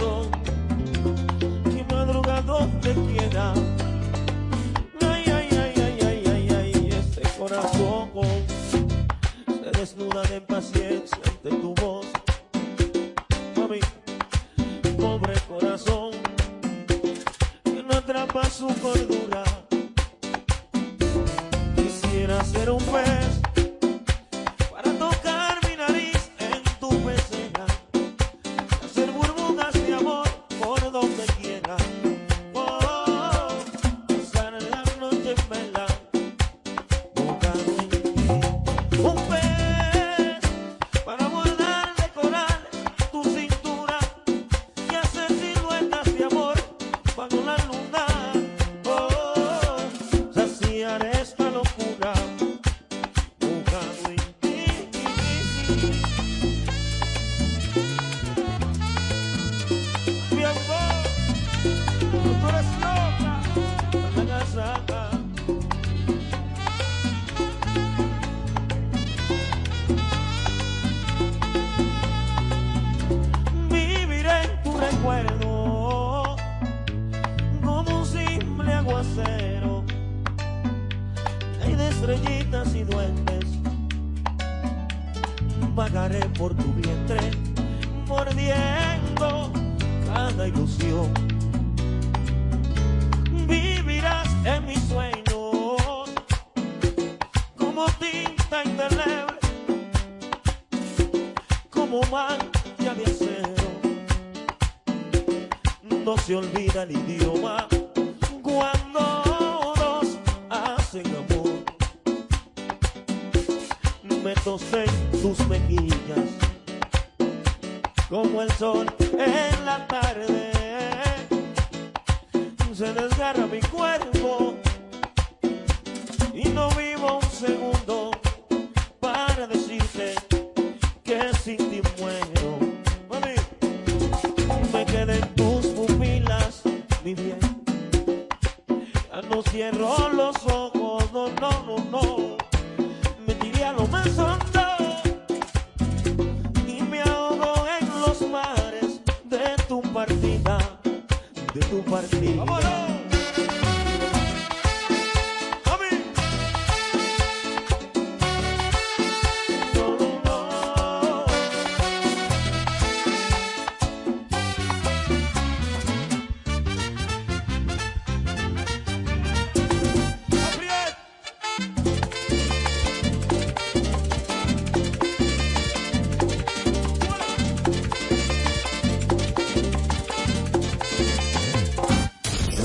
corazón 0.00 0.30
que 1.64 1.94
madrugado 1.94 2.68
te 2.80 2.94
queda. 2.94 3.52
Ay, 5.02 5.24
ay, 5.26 5.48
ay, 5.52 5.74
ay, 5.76 5.98
ay, 6.06 6.24
ay, 6.26 6.48
ay, 6.56 6.88
este 6.90 7.22
corazón 7.38 8.10
se 9.46 9.78
desnuda 9.78 10.22
de 10.22 10.40
paciencia 10.40 11.18
ante 11.24 11.50
tu 11.50 11.74
voz. 11.74 12.06
Mami, 13.56 13.80
pobre 14.98 15.34
corazón 15.48 16.12
que 17.64 17.82
no 17.82 17.94
atrapa 17.94 18.44
su 18.44 18.68
cordura. 18.80 19.49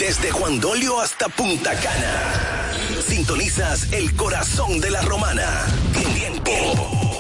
Desde 0.06 0.30
Juan 0.30 0.60
Dolio 0.60 1.02
hasta 1.02 1.28
Punta 1.30 1.72
Cana. 1.80 2.72
Sintonizas 3.08 3.92
el 3.92 4.16
corazón 4.16 4.80
de 4.80 4.92
la 4.92 5.02
romana. 5.02 5.66
Tiempo 6.14 6.52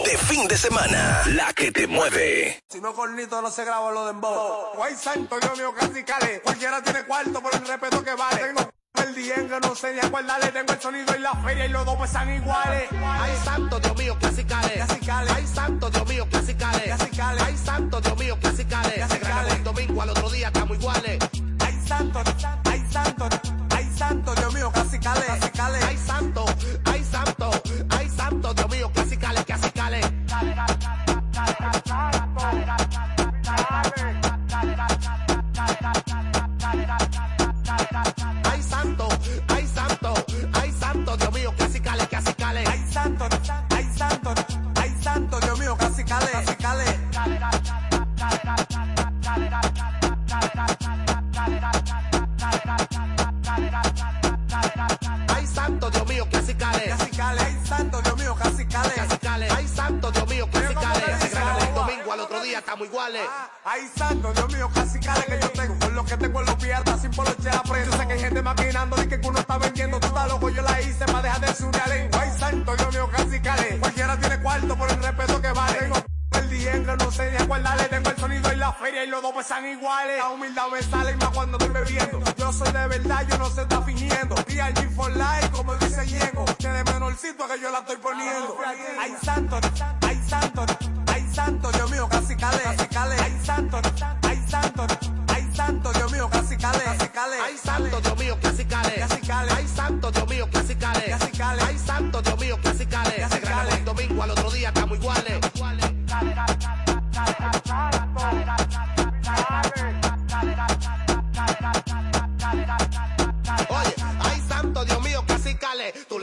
de 0.05 0.15
fin 0.15 0.47
de 0.47 0.55
semana. 0.55 1.23
La 1.33 1.51
que 1.53 1.71
te 1.71 1.88
mueve. 1.88 2.59
Si 2.69 2.79
no 2.79 2.93
cornito 2.93 3.41
no 3.41 3.49
se 3.49 3.65
graba 3.65 3.91
lo 3.91 4.05
de 4.05 4.11
embo. 4.11 4.73
Guay 4.75 4.93
santo, 4.93 5.39
Dios 5.39 5.57
mío, 5.57 5.73
casi 5.73 6.03
cale. 6.03 6.41
Cualquiera 6.41 6.83
tiene 6.83 7.03
cuarto 7.05 7.41
por 7.41 7.55
el 7.55 7.65
respeto 7.65 8.03
que 8.03 8.13
vale. 8.13 8.39
Tengo 8.39 8.71
el 9.03 9.15
diengue, 9.15 9.59
no 9.63 9.75
sé 9.75 9.93
ni 9.95 9.99
acordarle. 10.01 10.51
Tengo 10.51 10.73
el 10.73 10.79
sonido 10.79 11.15
y 11.17 11.21
la 11.21 11.33
feria 11.43 11.65
y 11.65 11.69
los 11.69 11.86
dos 11.88 11.95
pesan 11.95 12.36
iguales. 12.36 12.88
Ay, 12.91 13.33
santo, 13.43 13.79
Dios 13.79 13.97
mío, 13.97 14.15
clasicales. 14.19 14.83
Ay, 15.27 15.47
santo, 15.47 15.89
Dios 15.89 16.07
mío, 16.07 16.27
clasicales. 16.29 17.01
Ay, 17.01 17.57
santo, 17.57 17.99
Dios 17.99 18.17
mío, 18.19 18.38
clasicales. 18.39 19.11
Se 19.11 19.17
graba 19.17 19.47
el 19.49 19.63
domingo, 19.63 20.03
al 20.03 20.11
otro 20.11 20.29
día 20.29 20.47
estamos 20.49 20.77
iguales. 20.77 21.17
Ay, 21.59 21.83
santo, 21.88 22.23
santo, 22.39 22.64
santo, 24.07 24.35
Dios 24.35 24.53
mío, 24.53 24.71
casi 24.71 24.99
cale. 24.99 25.23
Ay, 25.87 25.97
santo, 25.97 26.45
ay, 26.85 26.94
estamos 62.66 62.88
iguales. 62.88 63.22
Ay, 63.63 63.88
santo, 63.95 64.34
Dios 64.34 64.53
mío, 64.53 64.70
casi 64.74 64.99
cale 64.99 65.24
que 65.26 65.39
yo 65.39 65.49
tengo. 65.51 65.80
Con 65.80 65.95
lo 65.95 66.03
que 66.03 66.18
tengo 66.18 66.39
en 66.39 66.45
los 66.47 66.55
piernas, 66.55 67.01
sin 67.01 67.11
poloche 67.11 67.43
la 67.43 67.61
prendo. 67.61 67.91
Yo 67.91 67.97
sé 67.97 68.07
que 68.07 68.13
hay 68.13 68.20
gente 68.20 68.41
maquinando, 68.41 68.95
de 68.97 69.07
que 69.07 69.28
uno 69.28 69.39
está 69.39 69.57
vendiendo. 69.57 69.99
Tú 69.99 70.07
estás 70.07 70.28
loco, 70.28 70.49
yo 70.49 70.61
la 70.63 70.82
hice 70.82 71.05
para 71.05 71.22
dejar 71.22 71.41
de 71.41 71.53
su 71.53 71.72
lengua. 71.72 72.20
Ay, 72.22 72.32
santo, 72.38 72.76
Dios 72.76 72.93
mío, 72.93 73.09
casi 73.11 73.39
cale. 73.39 73.78
Cualquiera 73.80 74.20
tiene 74.20 74.41
cuarto 74.41 74.76
por 74.76 74.91
el 74.91 75.03
respeto 75.03 75.41
que 75.41 75.51
vale. 75.51 75.80
Tengo 75.80 75.95
el 76.32 76.49
diengue, 76.49 76.97
no 76.97 77.11
sé 77.11 77.32
ni 77.32 77.38
acordarle. 77.38 77.84
Tengo 77.86 78.09
el 78.09 78.18
sonido 78.18 78.53
y 78.53 78.55
la 78.55 78.74
feria 78.74 79.03
y 79.03 79.07
los 79.07 79.22
dos 79.22 79.34
pesan 79.36 79.66
iguales. 79.68 80.18
La 80.18 80.30
humildad 80.30 80.68
me 80.70 80.82
sale 80.82 81.11
y 81.11 81.16
más 81.16 81.30
cuando 81.30 81.57
estoy 81.59 81.74
bebiendo. 81.74 82.36
Yo 82.36 82.51
soy 82.51 82.72
de 82.74 82.88
verdad, 82.88 83.28
yo 83.30 83.38
no 83.38 83.49
se 83.51 83.61
está 83.61 83.82
fingiendo. 83.84 84.36
PRG 84.36 84.89
for 84.95 85.11
life, 85.11 85.51
como 85.51 85.76
dice 85.76 86.03
Yengo. 86.07 86.45
Que 86.57 86.70
de 86.70 86.84
menorcito 86.84 87.47
que 87.47 87.61
yo 87.61 87.70
la 87.70 87.80
estoy 87.80 87.97
poniendo. 87.97 88.57
Ay, 88.99 89.16
santo, 89.22 89.59
ay, 90.01 90.22
santo, 90.28 90.66
santo, 91.36 91.69
Dios 91.73 91.91
mío, 91.91 92.07
casi 92.09 92.36
cale. 92.36 92.84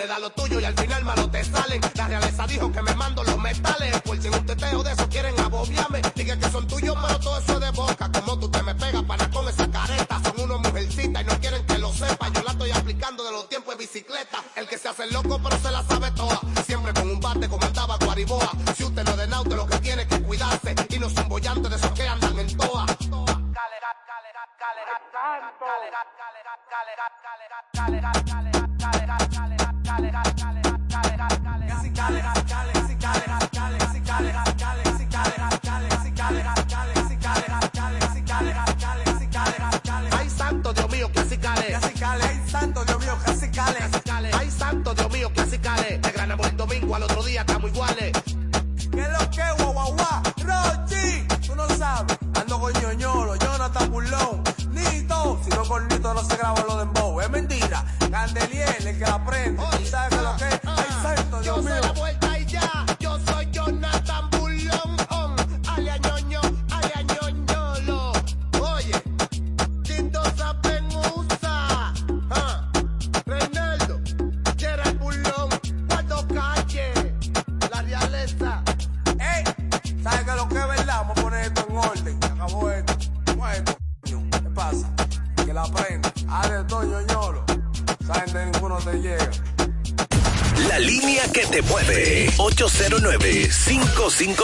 Le 0.02 0.08
das 0.08 0.20
lo 0.20 0.30
tuyo 0.30 0.58
y 0.58 0.64
al 0.64 0.74
final 0.74 1.04
malo 1.04 1.30
te 1.30 1.44
salen. 1.44 1.80
La 1.94 2.08
realeza 2.08 2.46
dijo 2.46 2.72
que 2.72 2.82
me 2.82 2.94
mando 2.94 3.22
los 3.22 3.38
metales. 3.38 4.02
Por 4.02 4.20
si 4.20 4.28
un 4.28 4.46
teteo 4.46 4.82
de 4.82 4.92
eso 4.92 5.08
quieren 5.08 5.38
abobiarme. 5.38 6.02
Diga 6.14 6.36
que 6.36 6.50
son 6.50 6.66
tuyos, 6.66 6.96
pero 7.00 7.20
todo 7.20 7.38
eso 7.38 7.52
es 7.54 7.60
de 7.60 7.70
boca. 7.70 8.10
Como 8.12 8.38
tú 8.38 8.48
te 8.50 8.62
me 8.62 8.74
pegas 8.74 9.02
para 9.04 9.30
con 9.30 9.48
esa 9.48 9.70
careta. 9.70 10.20
Son 10.24 10.40
unos 10.40 10.60
mujercitas 10.60 11.22
y 11.22 11.24
no 11.24 11.40
quieren 11.40 11.66
que 11.66 11.78
lo 11.78 11.92
sepa. 11.92 12.28
Yo 12.30 12.42
la 12.42 12.50
estoy 12.50 12.70
aplicando 12.72 13.24
de 13.24 13.32
los 13.32 13.48
tiempos 13.48 13.76
de 13.76 13.84
bicicleta. 13.84 14.42
El 14.56 14.66
que 14.66 14.78
se 14.78 14.88
hace 14.88 15.06
loco, 15.10 15.40
pero 15.42 15.56
se 15.58 15.70
la 15.70 15.82
sabe 15.84 16.10
toda. 16.12 16.40
Siempre 16.66 16.92
con 16.94 17.08
un 17.08 17.20
bate 17.20 17.48
como 17.48 17.64
andaba 17.64 17.96
Guariboa. 17.98 18.50
Si 18.76 18.84
usted 18.84 19.04
no 19.04 19.10
es 19.12 19.16
de 19.18 19.26
nauta, 19.28 19.54
lo 19.56 19.66
que 19.66 19.78
tiene 19.78 20.06
que 20.08 20.20
cuidarse. 20.22 20.74
Y 20.88 20.98
no 20.98 21.08
son 21.10 21.28
bollantes 21.28 21.70
de 21.70 21.76
esos 21.76 21.90
que 21.92 22.08
andan 22.08 22.38
en 22.38 22.56
toa. 22.56 22.86
Ay, 40.12 40.30
santo 40.30 40.72
Dios 40.72 40.90
mío, 40.90 41.10
clasicales. 41.12 41.74
Ay, 42.24 42.42
santo, 42.50 42.84
Dios 42.84 43.00
mío, 43.00 43.18
casi 43.24 43.50
cale. 43.50 44.30
Ay, 44.32 44.50
santo 44.50 44.94
Dios 44.94 45.12
mío. 45.12 45.30
Te 46.00 46.12
ganamos 46.12 46.46
el 46.46 46.56
domingo, 46.56 46.96
al 46.96 47.02
otro 47.02 47.22
día 47.24 47.40
estamos 47.40 47.70
iguales. 47.70 48.12
¿Qué 48.90 48.96
lo 48.96 49.30
que, 49.30 49.42
guau? 49.72 49.96
Rochi, 50.38 51.26
tú 51.46 51.54
no 51.54 51.68
sabes. 51.68 52.18
Ando 52.34 52.58
con 52.60 53.90
Burlón. 53.90 54.41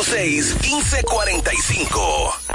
809-556-1545. 0.09 2.49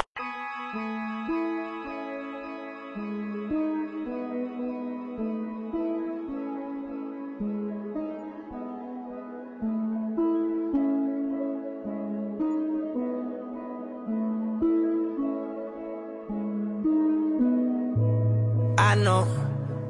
Ah, 18.76 18.96
no, 18.96 19.28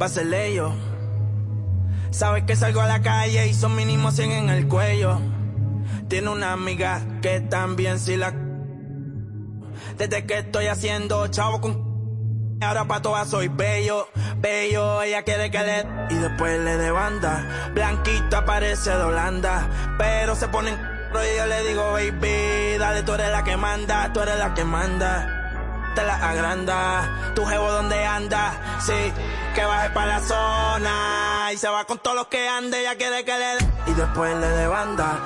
va 0.00 0.04
a 0.04 0.08
ser 0.10 0.34
ello. 0.34 0.74
Sabes 2.10 2.44
que 2.44 2.56
salgo 2.56 2.82
a 2.82 2.86
la 2.86 3.00
calle 3.00 3.46
y 3.46 3.54
son 3.54 3.74
mínimo 3.74 4.10
100 4.10 4.32
en 4.32 4.50
el 4.50 4.68
cuello. 4.68 5.18
Tiene 6.08 6.28
una 6.28 6.52
amiga 6.52 7.00
que 7.22 7.40
también 7.40 7.98
si 7.98 8.16
la... 8.16 8.32
Desde 9.98 10.26
que 10.26 10.38
estoy 10.38 10.66
haciendo 10.66 11.26
chavo 11.28 11.60
con... 11.60 11.94
Ahora 12.60 12.86
pa' 12.86 13.02
todas 13.02 13.28
soy 13.28 13.48
bello, 13.48 14.08
bello, 14.38 15.02
ella 15.02 15.22
quiere 15.22 15.50
que 15.50 15.58
le... 15.58 15.86
Y 16.10 16.14
después 16.14 16.60
le 16.60 16.76
de 16.76 16.90
banda, 16.90 17.70
blanquita 17.74 18.44
parece 18.44 18.90
de 18.90 19.02
Holanda, 19.02 19.68
pero 19.98 20.34
se 20.36 20.48
pone 20.48 20.70
en... 20.70 20.94
Y 21.14 21.36
yo 21.36 21.46
le 21.46 21.68
digo, 21.68 21.92
baby, 21.92 22.76
dale, 22.78 23.02
tú 23.02 23.12
eres 23.14 23.30
la 23.30 23.44
que 23.44 23.56
manda, 23.56 24.12
tú 24.12 24.20
eres 24.20 24.36
la 24.38 24.52
que 24.52 24.64
manda 24.64 25.44
te 25.94 26.02
la 26.04 26.14
agranda. 26.16 27.32
Tu 27.34 27.44
jevo 27.44 27.70
donde 27.70 28.04
anda, 28.04 28.52
sí, 28.80 29.12
que 29.54 29.64
baje 29.64 29.90
pa' 29.90 30.06
la 30.06 30.20
zona. 30.20 31.52
Y 31.52 31.56
se 31.56 31.68
va 31.68 31.84
con 31.84 31.98
todos 31.98 32.16
los 32.16 32.26
que 32.26 32.48
ande, 32.48 32.80
ella 32.80 32.96
quiere 32.96 33.24
que 33.24 33.32
le 33.32 33.46
dé. 33.56 33.72
Y 33.86 33.94
después 33.94 34.36
le 34.36 34.48
de 34.48 34.66
banda. 34.66 35.20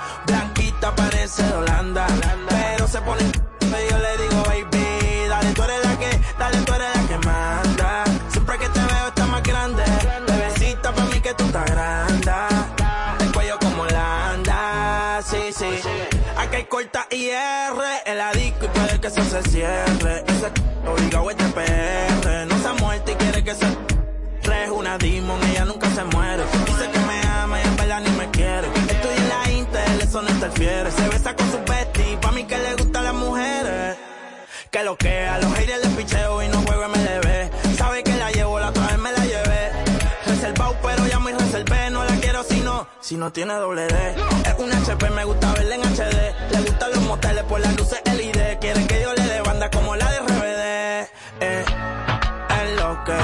Parece 0.86 1.42
de 1.42 1.52
Holanda. 1.54 2.06
Pero 2.48 2.88
se 2.88 3.00
pone 3.00 3.22
y 3.24 3.90
yo 3.90 3.98
le 3.98 4.16
digo, 4.22 4.42
baby, 4.44 5.28
dale, 5.28 5.52
tú 5.52 5.62
eres 5.62 5.84
la 5.84 5.98
que, 5.98 6.20
dale, 6.38 6.58
tú 6.62 6.72
eres 6.72 6.88
la 6.94 7.08
que 7.08 7.26
manda. 7.26 8.04
Siempre 8.30 8.58
que 8.58 8.68
te 8.68 8.80
veo 8.80 9.08
está 9.08 9.26
más 9.26 9.42
grande. 9.42 9.82
Bebecita 10.26 10.92
pa' 10.92 11.04
mí 11.04 11.20
que 11.20 11.34
tú 11.34 11.44
estás 11.44 11.64
grande. 11.66 12.32
El 13.20 13.32
cuello 13.32 13.58
como 13.58 13.82
Holanda, 13.82 15.20
sí, 15.22 15.52
sí. 15.52 15.80
Aquí 16.36 16.56
hay 16.56 16.64
corta 16.64 17.06
IR, 17.10 17.82
el 18.06 18.20
adicto 18.20 18.64
y 18.64 18.68
puede 18.68 19.00
que 19.00 19.08
eso 19.08 19.24
se 19.24 19.42
cierre. 19.50 20.24
Ese 20.26 20.52
obligado 20.86 21.30
este 21.30 21.44
PR, 21.44 22.46
no 22.46 22.58
se 22.58 22.68
ha 22.68 22.72
muerto 22.74 23.12
y 23.12 23.14
quiere 23.16 23.44
que 23.44 23.54
se 23.54 23.66
es 24.64 24.70
una 24.70 24.96
demon, 24.96 25.38
ella 25.44 25.64
nunca 25.66 25.77
Se 30.58 31.08
besa 31.08 31.36
con 31.36 31.48
su 31.52 31.58
bestie, 31.58 32.18
pa' 32.20 32.32
mí 32.32 32.42
que 32.42 32.58
le 32.58 32.74
gustan 32.74 33.04
las 33.04 33.14
mujeres. 33.14 33.96
Que 34.72 34.82
lo 34.82 34.96
que 34.96 35.24
a 35.24 35.38
los 35.38 35.54
haters 35.54 35.84
le 35.84 35.90
picheo 35.90 36.42
y 36.42 36.48
no 36.48 36.60
juego 36.62 36.88
MLB. 36.88 37.76
Sabe 37.76 38.02
que 38.02 38.12
la 38.16 38.32
llevo, 38.32 38.58
la 38.58 38.70
otra 38.70 38.88
vez 38.88 38.98
me 38.98 39.12
la 39.12 39.24
llevé. 39.24 39.70
Reservado, 40.26 40.76
pero 40.82 41.06
ya 41.06 41.20
muy 41.20 41.32
reservé, 41.32 41.90
no 41.90 42.02
la 42.02 42.12
quiero 42.16 42.42
si 42.42 42.58
no, 42.58 42.88
si 43.00 43.16
no 43.16 43.30
tiene 43.30 43.54
doble 43.54 43.86
D. 43.86 44.16
Es 44.46 44.54
un 44.58 44.72
HP, 44.72 45.10
me 45.10 45.24
gusta 45.24 45.52
verla 45.52 45.76
en 45.76 45.82
HD. 45.82 46.50
Le 46.50 46.60
gustan 46.62 46.90
los 46.90 47.02
moteles 47.02 47.44
por 47.44 47.60
las 47.60 47.76
luces 47.76 48.00
LED. 48.04 48.58
Quieren 48.58 48.88
que 48.88 49.00
yo 49.00 49.14
le 49.14 49.22
dé 49.22 49.40
banda 49.42 49.70
como 49.70 49.94
la 49.94 50.10
de 50.10 50.18
RBD. 50.18 51.08
Eh, 51.40 51.64
es 52.50 52.80
lo 52.80 53.04
que 53.04 53.14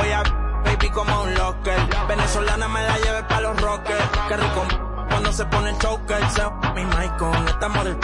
voy 0.00 0.12
a 0.12 0.22
baby 0.64 0.90
como 0.90 1.22
un 1.24 1.33
se 5.34 5.44
pone 5.46 5.70
el 5.70 5.78
choker. 5.78 6.20
Mi 6.74 6.84
mic 6.84 7.16
con 7.18 7.48
esta 7.48 7.68
model. 7.68 7.96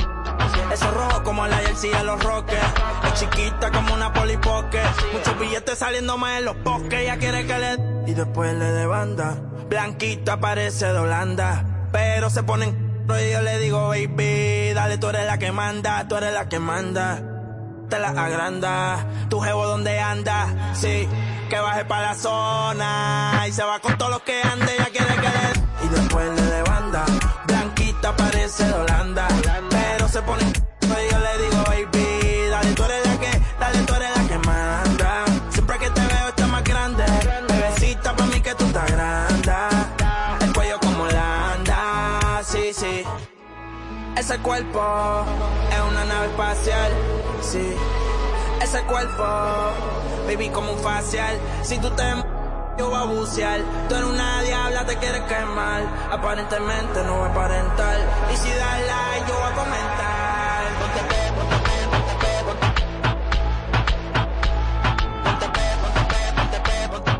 Eso 0.73 0.91
rojo 0.91 1.23
como 1.23 1.47
la 1.47 1.57
jersey 1.59 1.91
de 1.91 2.05
los 2.05 2.23
rockers. 2.23 2.67
Es 3.07 3.21
chiquita 3.21 3.71
como 3.71 3.95
una 3.95 4.13
polipoque. 4.13 4.81
Muchos 5.13 5.39
billetes 5.39 5.79
saliendo 5.79 6.19
más 6.19 6.39
en 6.39 6.45
los 6.47 6.57
poques. 6.57 7.01
Ella 7.01 7.17
quiere 7.19 7.47
que 7.47 7.59
le... 7.59 7.77
Y 8.11 8.15
después 8.15 8.53
le 8.55 8.65
de 8.65 8.87
banda. 8.87 9.37
Blanquita 9.69 10.41
parece 10.41 10.87
de 10.87 10.99
Holanda. 10.99 11.65
Pero 11.93 12.31
se 12.31 12.43
ponen... 12.43 12.91
Y 13.09 13.33
yo 13.33 13.43
le 13.43 13.59
digo, 13.59 13.89
baby, 13.89 14.73
dale, 14.73 14.99
tú 14.99 15.09
eres 15.09 15.27
la 15.27 15.39
que 15.39 15.51
manda, 15.51 16.07
tú 16.07 16.17
eres 16.17 16.33
la 16.33 16.49
que 16.49 16.61
manda. 16.61 17.21
Te 17.89 17.99
la 17.99 18.11
agranda, 18.11 19.05
tu 19.29 19.41
jevo 19.41 19.67
donde 19.67 19.99
anda, 19.99 20.47
sí, 20.75 21.09
que 21.49 21.59
baje 21.59 21.85
pa' 21.87 22.03
la 22.03 22.15
zona. 22.15 23.47
Y 23.49 23.53
se 23.53 23.65
va 23.65 23.81
con 23.81 23.99
todos 23.99 24.13
los 24.13 24.21
que 24.23 24.41
ande, 24.41 24.73
ella 24.75 24.89
quiere 24.93 25.15
que 25.17 25.23
le... 25.23 25.87
Y 25.87 25.89
después 25.89 26.31
le. 26.37 26.40
Pero 29.71 30.09
se 30.09 30.23
pone... 30.23 30.45
Y 30.83 31.13
yo 31.13 31.19
le 31.19 31.39
digo, 31.45 31.65
baby, 31.67 32.49
dale, 32.51 32.73
tú 32.75 32.85
eres 32.85 33.07
la 33.07 33.19
que, 33.19 33.41
dale, 33.59 33.79
tú 33.85 33.95
eres 33.95 34.11
la 34.17 34.29
que 34.29 34.39
manda. 34.39 35.25
Siempre 35.51 35.79
que 35.79 35.91
te 35.91 36.01
veo 36.01 36.29
está 36.29 36.47
más 36.47 36.65
grande. 36.65 37.05
Bebecita 37.49 38.15
pa' 38.17 38.27
mí 38.27 38.41
que 38.41 38.55
tú 38.55 38.65
estás 38.67 38.91
grande. 38.91 39.53
El 40.41 40.53
cuello 40.53 40.79
como 40.81 41.05
Holanda, 41.05 42.41
sí, 42.43 42.73
sí. 42.75 43.05
Ese 44.17 44.39
cuerpo 44.39 45.25
es 45.73 45.81
una 45.91 46.05
nave 46.05 46.27
espacial, 46.27 46.93
sí. 47.41 47.75
Ese 48.61 48.83
cuerpo, 48.83 49.25
baby, 50.27 50.51
como 50.51 50.73
un 50.73 50.79
facial. 50.81 51.39
Si 51.63 51.79
tú 51.79 51.89
te 51.91 52.03
yo 52.81 52.89
voy 52.89 52.99
a 52.99 53.05
bucear. 53.05 53.61
Tú 53.89 53.95
eres 53.95 54.09
una 54.09 54.43
diabla, 54.43 54.87
te 54.87 54.97
quieres 54.97 55.21
quemar. 55.23 55.83
Aparentemente 56.11 57.03
no 57.05 57.19
voy 57.19 57.29
a 57.29 57.31
aparentar. 57.31 57.97
Y 58.33 58.37
si 58.37 58.49
das 58.49 58.81
like, 58.91 59.29
yo 59.29 59.35
voy 59.41 59.49
a 59.51 59.55
comentar. 59.61 60.61
Ponte 60.81 61.01
pe, 61.11 61.21
ponte 61.37 61.57
pe, 61.67 61.77
ponte 61.93 62.15
pe, 62.23 62.33
ponte 62.47 62.67
Ponte 65.25 65.47
pe, 65.57 65.65
ponte 65.83 66.03
pe, 66.11 66.21
ponte 66.37 66.59
pe, 66.67 66.77
ponte 66.93 67.13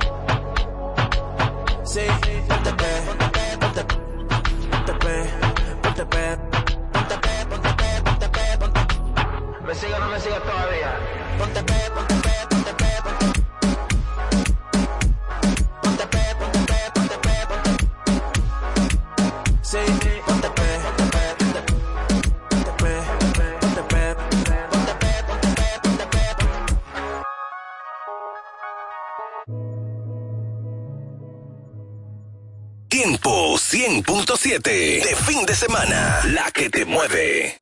Sí, 1.93 2.05
ponte 2.49 2.71
pe, 2.81 2.91
ponte 3.07 3.27
pe, 3.35 3.45
ponte 3.61 3.83
Ponte 4.71 4.93
pe, 5.03 5.15
ponte 5.83 6.05
pe, 6.13 6.23
ponte 6.93 7.17
pe, 7.25 7.33
ponte 7.51 7.71
pe, 7.81 7.89
ponte 8.07 8.29
pe, 8.35 8.45
ponte 8.61 8.81
¿Me 9.67 9.73
sigue 9.75 9.95
o 9.95 9.99
no 9.99 10.09
me 10.09 10.19
sigue 10.21 10.41
todavía? 10.41 10.91
Ponte 11.39 11.63
pe, 11.63 11.79
ponte 11.95 12.15
pe, 12.15 12.20
100.7 33.81 34.63
de 34.63 35.17
fin 35.25 35.47
de 35.47 35.55
semana. 35.55 36.21
La 36.35 36.51
que 36.51 36.69
te 36.69 36.85
mueve. 36.85 37.57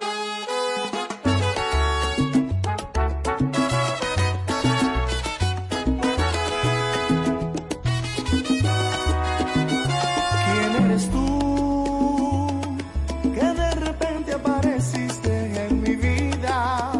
¿Quién 10.44 10.84
eres 10.86 11.08
tú 11.08 12.48
que 13.32 13.46
de 13.62 13.70
repente 13.76 14.32
apareciste 14.32 15.66
en 15.68 15.82
mi 15.82 15.94
vida, 15.94 16.92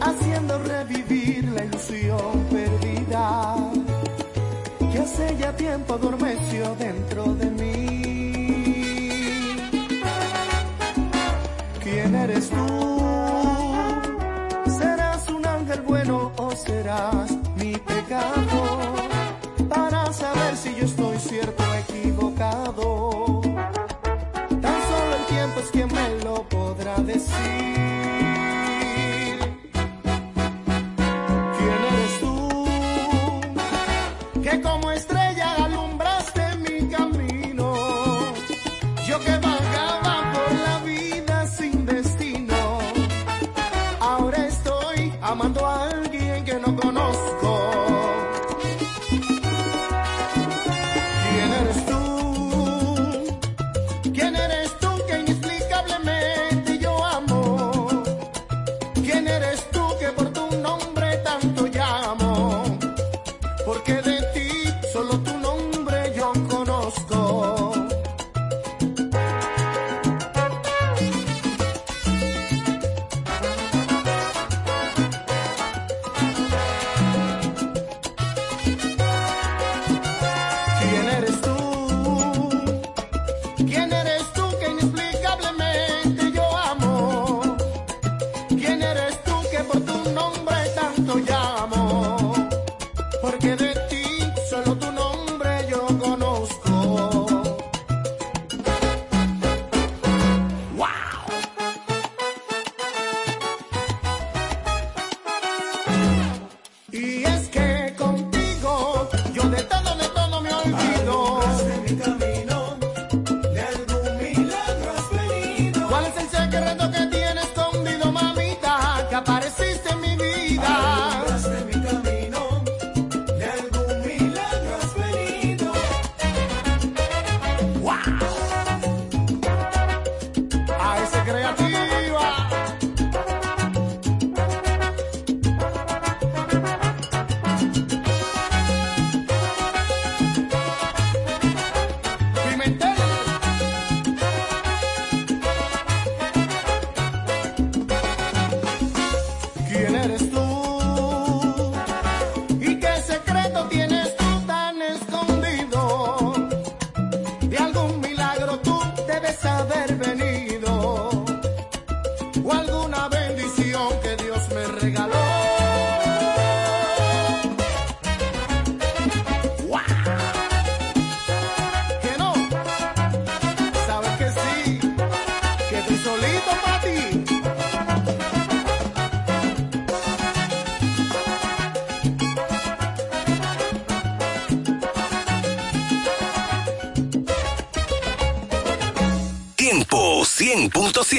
haciendo 0.00 0.62
revivir 0.62 1.44
la 1.48 1.64
ilusión 1.64 2.46
perdida 2.52 3.56
que 4.92 4.98
hace 4.98 5.36
ya 5.38 5.56
tiempo 5.56 5.94
adormeció 5.94 6.74
dentro 6.76 7.19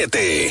100.7. 0.08 0.51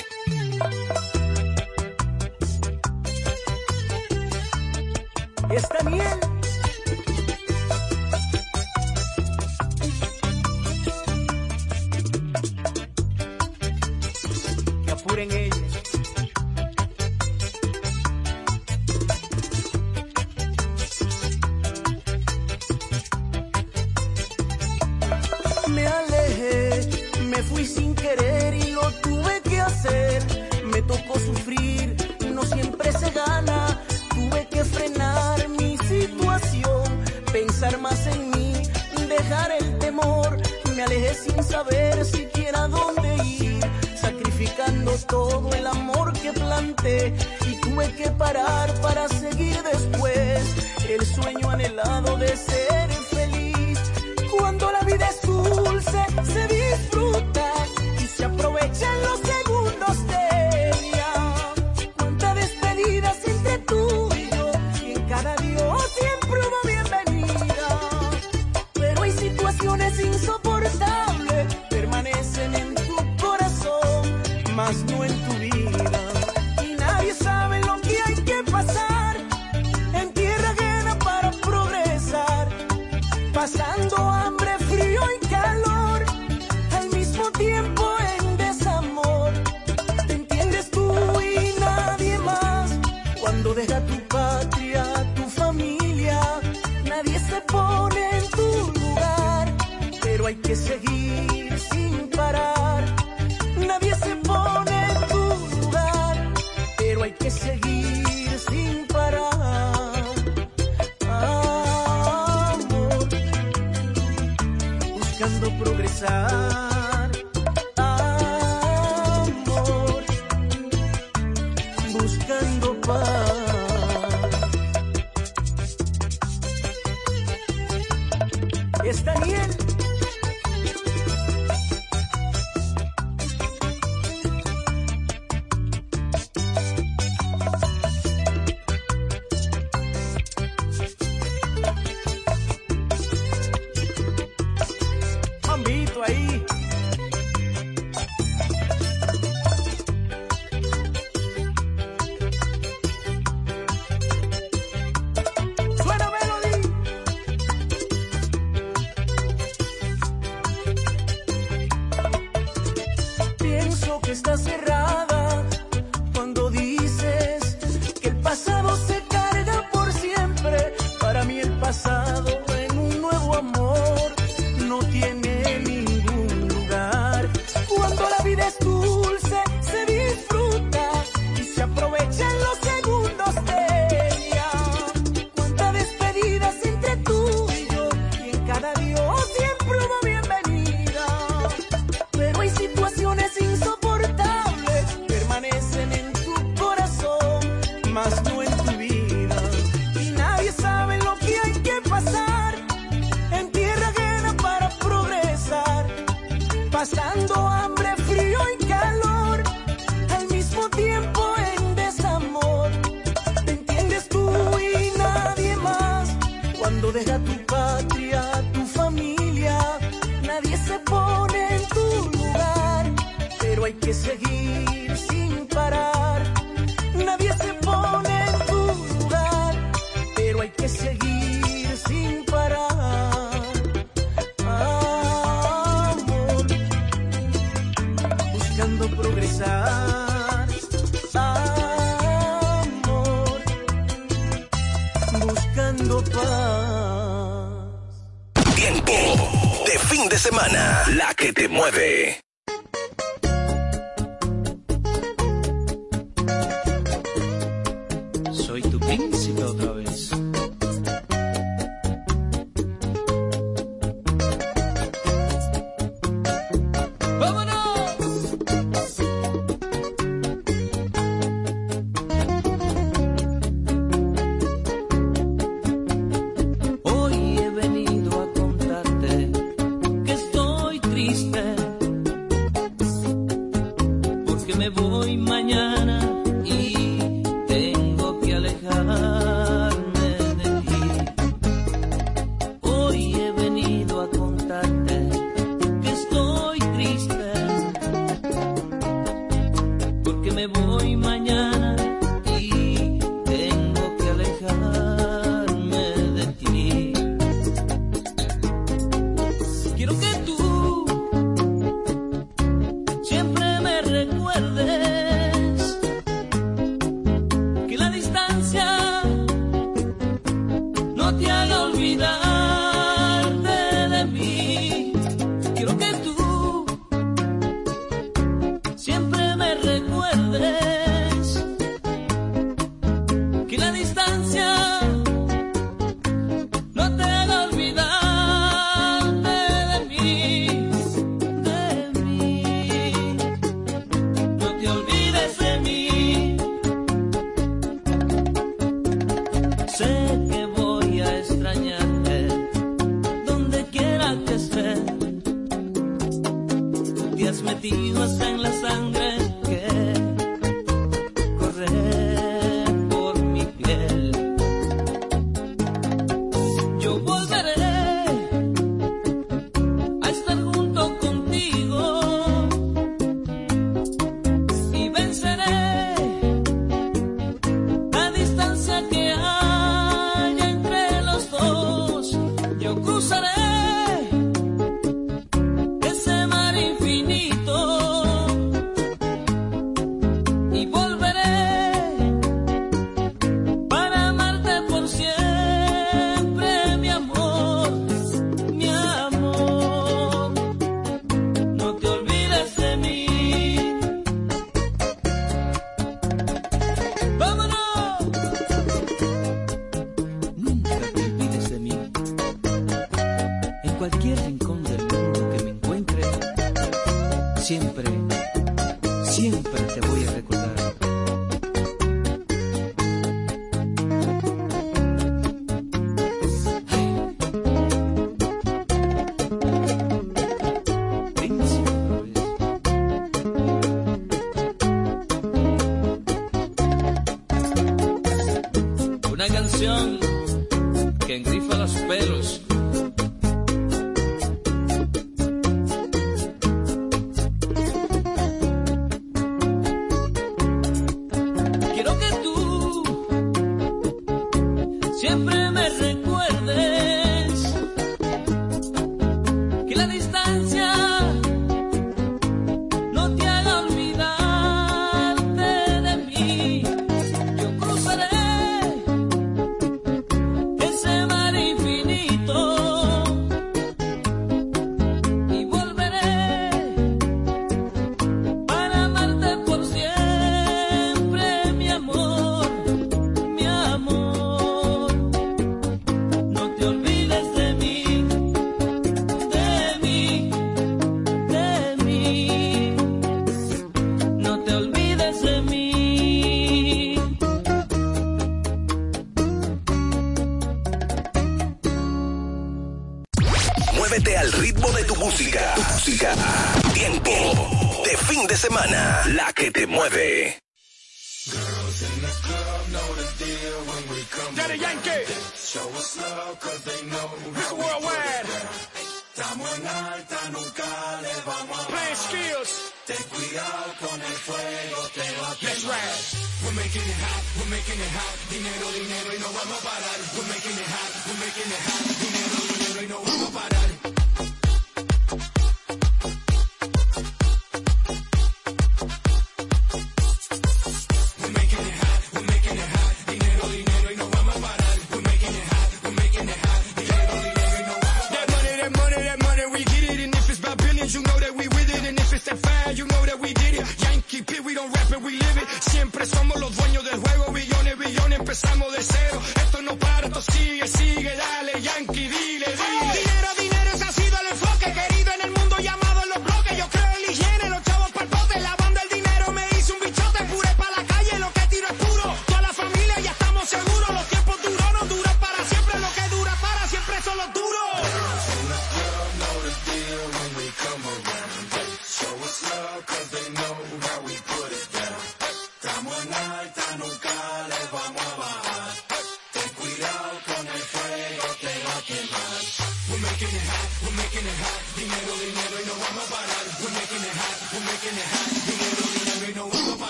semana. 250.30 250.84
La 250.96 251.14
que 251.14 251.32
te 251.32 251.48
mueve. 251.48 252.29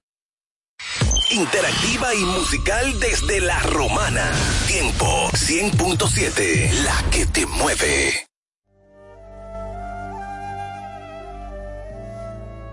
Interactiva 1.33 2.15
y 2.15 2.21
musical 2.21 3.01
desde 3.01 3.41
La 3.41 3.59
Romana. 3.61 4.31
Tiempo 4.69 5.31
100.7, 5.33 6.71
la 6.85 7.03
que 7.11 7.27
te 7.27 7.45
mueve. 7.47 8.32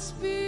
Santo 0.00 0.47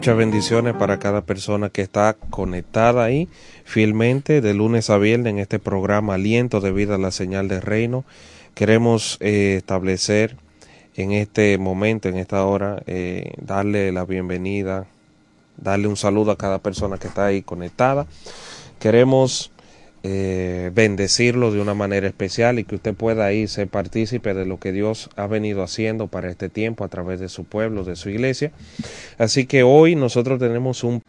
Muchas 0.00 0.16
bendiciones 0.16 0.74
para 0.76 0.98
cada 0.98 1.20
persona 1.20 1.68
que 1.68 1.82
está 1.82 2.16
conectada 2.30 3.04
ahí 3.04 3.28
fielmente 3.64 4.40
de 4.40 4.54
lunes 4.54 4.88
a 4.88 4.96
viernes 4.96 5.30
en 5.30 5.38
este 5.38 5.58
programa 5.58 6.14
Aliento 6.14 6.62
de 6.62 6.72
Vida 6.72 6.96
la 6.96 7.10
Señal 7.10 7.48
del 7.48 7.60
Reino. 7.60 8.06
Queremos 8.54 9.18
eh, 9.20 9.56
establecer 9.58 10.38
en 10.96 11.12
este 11.12 11.58
momento, 11.58 12.08
en 12.08 12.16
esta 12.16 12.46
hora, 12.46 12.82
eh, 12.86 13.34
darle 13.42 13.92
la 13.92 14.06
bienvenida, 14.06 14.86
darle 15.58 15.86
un 15.86 15.98
saludo 15.98 16.30
a 16.30 16.38
cada 16.38 16.60
persona 16.60 16.96
que 16.96 17.08
está 17.08 17.26
ahí 17.26 17.42
conectada. 17.42 18.06
Queremos 18.78 19.52
eh, 20.02 20.70
bendecirlo 20.74 21.52
de 21.52 21.60
una 21.60 21.74
manera 21.74 22.06
especial 22.06 22.58
y 22.58 22.64
que 22.64 22.76
usted 22.76 22.94
pueda 22.94 23.26
ahí 23.26 23.46
ser 23.46 23.68
partícipe 23.68 24.32
de 24.32 24.46
lo 24.46 24.58
que 24.58 24.72
Dios 24.72 25.10
ha 25.16 25.26
venido 25.26 25.62
haciendo 25.62 26.06
para 26.06 26.30
este 26.30 26.48
tiempo 26.48 26.84
a 26.84 26.88
través 26.88 27.20
de 27.20 27.28
su 27.28 27.44
pueblo, 27.44 27.84
de 27.84 27.96
su 27.96 28.08
iglesia. 28.08 28.50
Así 29.18 29.44
que 29.44 29.62
hoy 29.62 29.96
nosotros 29.96 30.38
tenemos 30.38 30.84
un 30.84 31.02